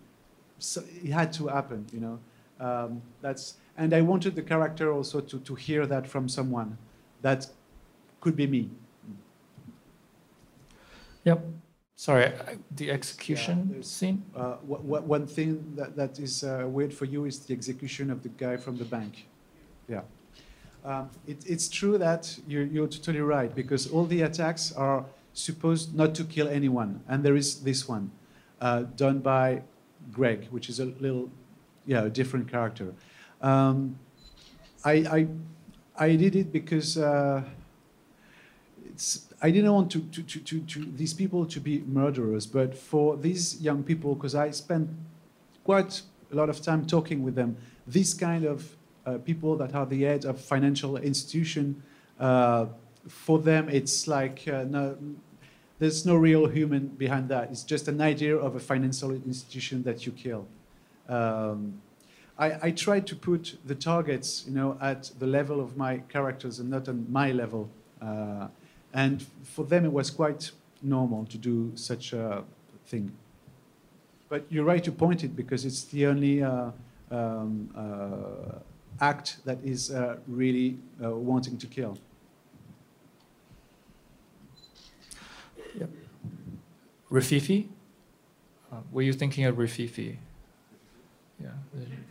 [0.59, 1.87] So it had to happen.
[1.93, 2.19] You know,
[2.61, 6.79] um, that's and I wanted the character also to to hear that from someone
[7.23, 7.47] that
[8.21, 8.71] could be me.
[11.25, 11.45] Yep.
[11.99, 12.31] Sorry,
[12.77, 14.23] the execution there's- scene?
[14.33, 18.29] Uh, one thing that, that is uh, weird for you is the execution of the
[18.29, 19.27] guy from the bank.
[19.89, 20.03] Yeah.
[20.85, 25.93] Um, it, it's true that you're, you're totally right because all the attacks are supposed
[25.93, 28.13] not to kill anyone, and there is this one
[28.61, 29.63] uh, done by
[30.13, 31.29] Greg, which is a little,
[31.85, 32.95] yeah, a different character.
[33.43, 33.99] Um,
[34.85, 35.27] I, I,
[35.97, 37.43] I did it because uh,
[38.87, 42.77] it's, I didn't want to, to, to, to, to these people to be murderers, but
[42.77, 44.91] for these young people, because I spent
[45.65, 48.77] quite a lot of time talking with them, these kind of
[49.07, 51.83] uh, people that are the head of financial institution,
[52.19, 52.67] uh,
[53.07, 54.97] for them it's like uh, no,
[55.79, 57.51] there's no real human behind that.
[57.51, 60.47] It's just an idea of a financial institution that you kill.
[61.09, 61.81] Um,
[62.39, 66.59] I, I tried to put the targets, you know, at the level of my characters
[66.59, 67.71] and not on my level.
[68.03, 68.49] Uh,
[68.93, 70.51] and for them, it was quite
[70.83, 72.45] normal to do such a
[72.87, 73.13] thing.
[74.29, 76.71] But you're right to point it because it's the only uh,
[77.11, 78.59] um, uh,
[79.01, 81.97] act that is uh, really uh, wanting to kill.
[87.11, 87.69] Rififi?
[88.71, 90.17] Uh, were you thinking of Rififi?
[91.43, 91.49] Yeah,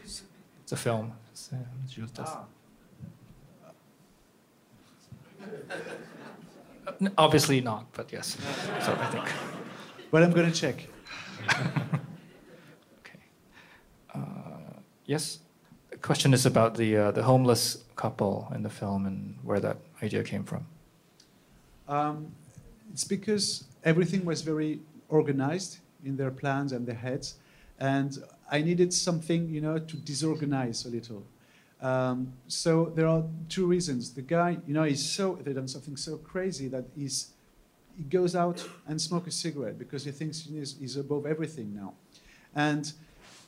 [0.04, 0.24] it's,
[0.64, 1.14] it's a film.
[1.32, 1.58] It's, uh,
[1.88, 2.44] Jules does- Uh,
[5.42, 5.52] n-
[7.18, 8.38] Obviously not, but yes.
[8.86, 9.26] So I think.
[10.12, 10.88] But I'm going to check.
[13.00, 13.20] Okay.
[14.14, 14.20] Uh,
[15.06, 15.40] yes.
[15.90, 19.78] The question is about the uh, the homeless couple in the film and where that
[20.04, 20.66] idea came from.
[21.88, 22.32] Um,
[22.92, 24.80] it's because everything was very
[25.10, 27.36] organized in their plans and their heads,
[27.80, 28.18] and
[28.52, 31.24] I needed something, you know, to disorganize a little.
[31.82, 34.14] Um, so there are two reasons.
[34.14, 37.34] The guy, you know, he's so they done something so crazy that he's
[37.96, 41.94] he goes out and smokes a cigarette because he thinks he's, he's above everything now,
[42.56, 42.92] and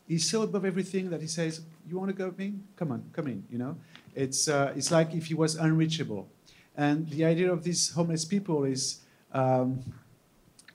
[0.07, 2.53] he's so above everything that he says, "You want to go with me?
[2.75, 3.77] Come on, come in." You know,
[4.15, 6.27] it's uh, it's like if he was unreachable.
[6.75, 9.01] And the idea of these homeless people is
[9.33, 9.81] um,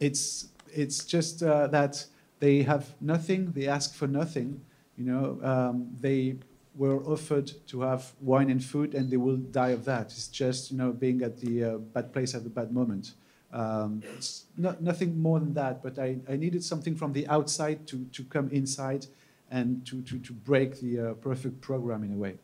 [0.00, 2.04] it's it's just uh, that
[2.40, 4.60] they have nothing, they ask for nothing.
[4.98, 6.36] You know, um, they
[6.76, 10.06] were offered to have wine and food, and they will die of that.
[10.06, 13.14] It's just you know being at the uh, bad place at the bad moment.
[13.52, 15.82] Um, it's not, nothing more than that.
[15.82, 19.06] But I, I needed something from the outside to, to come inside
[19.50, 22.34] and to, to, to break the uh, perfect program in a way.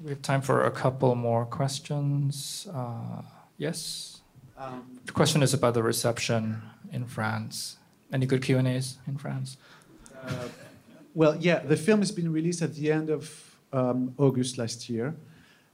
[0.00, 2.68] We have time for a couple more questions.
[2.72, 3.22] Uh,
[3.58, 4.20] yes.
[4.56, 6.62] Um, The question is about the reception
[6.92, 7.76] in France.
[8.12, 9.56] Any good Q and A's in France?
[11.12, 15.14] Well, yeah, the film has been released at the end of um, August last year,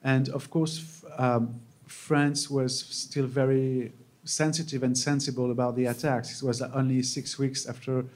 [0.03, 3.93] and of course, um, France was still very
[4.25, 6.43] sensitive and sensible about the attacks.
[6.43, 8.07] It was only six weeks after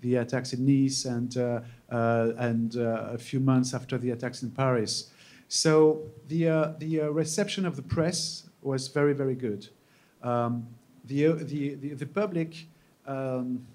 [0.00, 1.60] the attacks in Nice and uh,
[1.90, 5.10] uh, and uh, a few months after the attacks in Paris.
[5.48, 9.68] So the uh, the uh, reception of the press was very very good.
[10.22, 10.66] Um,
[11.04, 12.66] the, the the the public.
[13.06, 13.66] Um,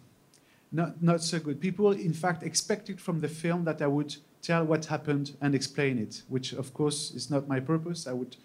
[0.71, 1.59] not, not so good.
[1.59, 5.97] People, in fact, expected from the film that I would tell what happened and explain
[5.97, 8.07] it, which, of course, is not my purpose.
[8.07, 8.35] I would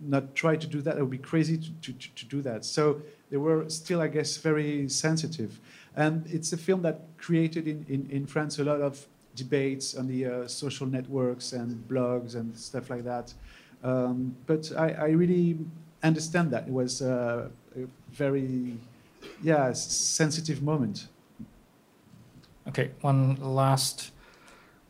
[0.00, 0.98] not try to do that.
[0.98, 2.64] It would be crazy to, to, to, do that.
[2.64, 5.60] So they were still, I guess, very sensitive.
[5.96, 10.08] And it's a film that created in, in, in France a lot of debates on
[10.08, 13.32] the uh, social networks and blogs and stuff like that.
[13.82, 15.58] Um, but I, I really
[16.02, 16.66] understand that.
[16.66, 18.76] It was uh, a very,
[19.42, 21.08] yeah, sensitive moment.
[22.72, 24.12] Okay, one last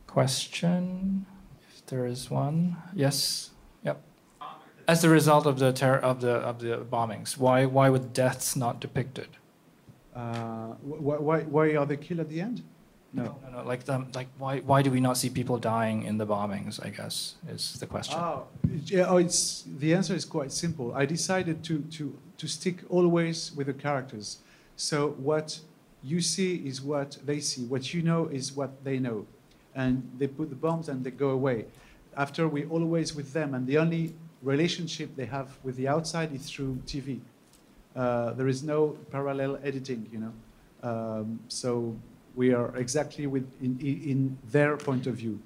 [0.07, 1.26] question,
[1.68, 2.76] if there is one.
[2.95, 3.51] Yes.
[3.83, 4.01] Yep.
[4.87, 8.55] As a result of the terror of the of the bombings, why why were deaths
[8.55, 9.30] not depicted?
[10.14, 12.62] Uh, wh- why, why are they killed at the end?
[13.12, 13.24] No.
[13.43, 13.64] no, no.
[13.66, 16.78] Like the like why why do we not see people dying in the bombings?
[16.87, 18.16] I guess is the question.
[18.16, 18.47] Oh,
[18.85, 20.95] yeah, oh, it's the answer is quite simple.
[20.95, 24.39] I decided to to to stick always with the characters.
[24.76, 25.59] So what
[26.05, 27.62] you see is what they see.
[27.62, 29.26] What you know is what they know,
[29.74, 31.66] and they put the bombs and they go away.
[32.16, 36.50] After we're always with them, and the only relationship they have with the outside is
[36.50, 37.20] through TV.
[37.94, 40.32] Uh, there is no parallel editing, you know.
[40.82, 41.96] Um, so
[42.34, 45.38] we are exactly with in, in their point of view.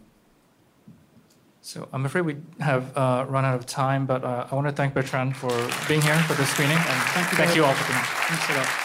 [1.61, 4.73] So I'm afraid we have uh, run out of time, but uh, I want to
[4.73, 5.51] thank Bertrand for
[5.89, 8.05] being here for this screening, and Thank you thank you all for coming.
[8.05, 8.76] Thanks a lot.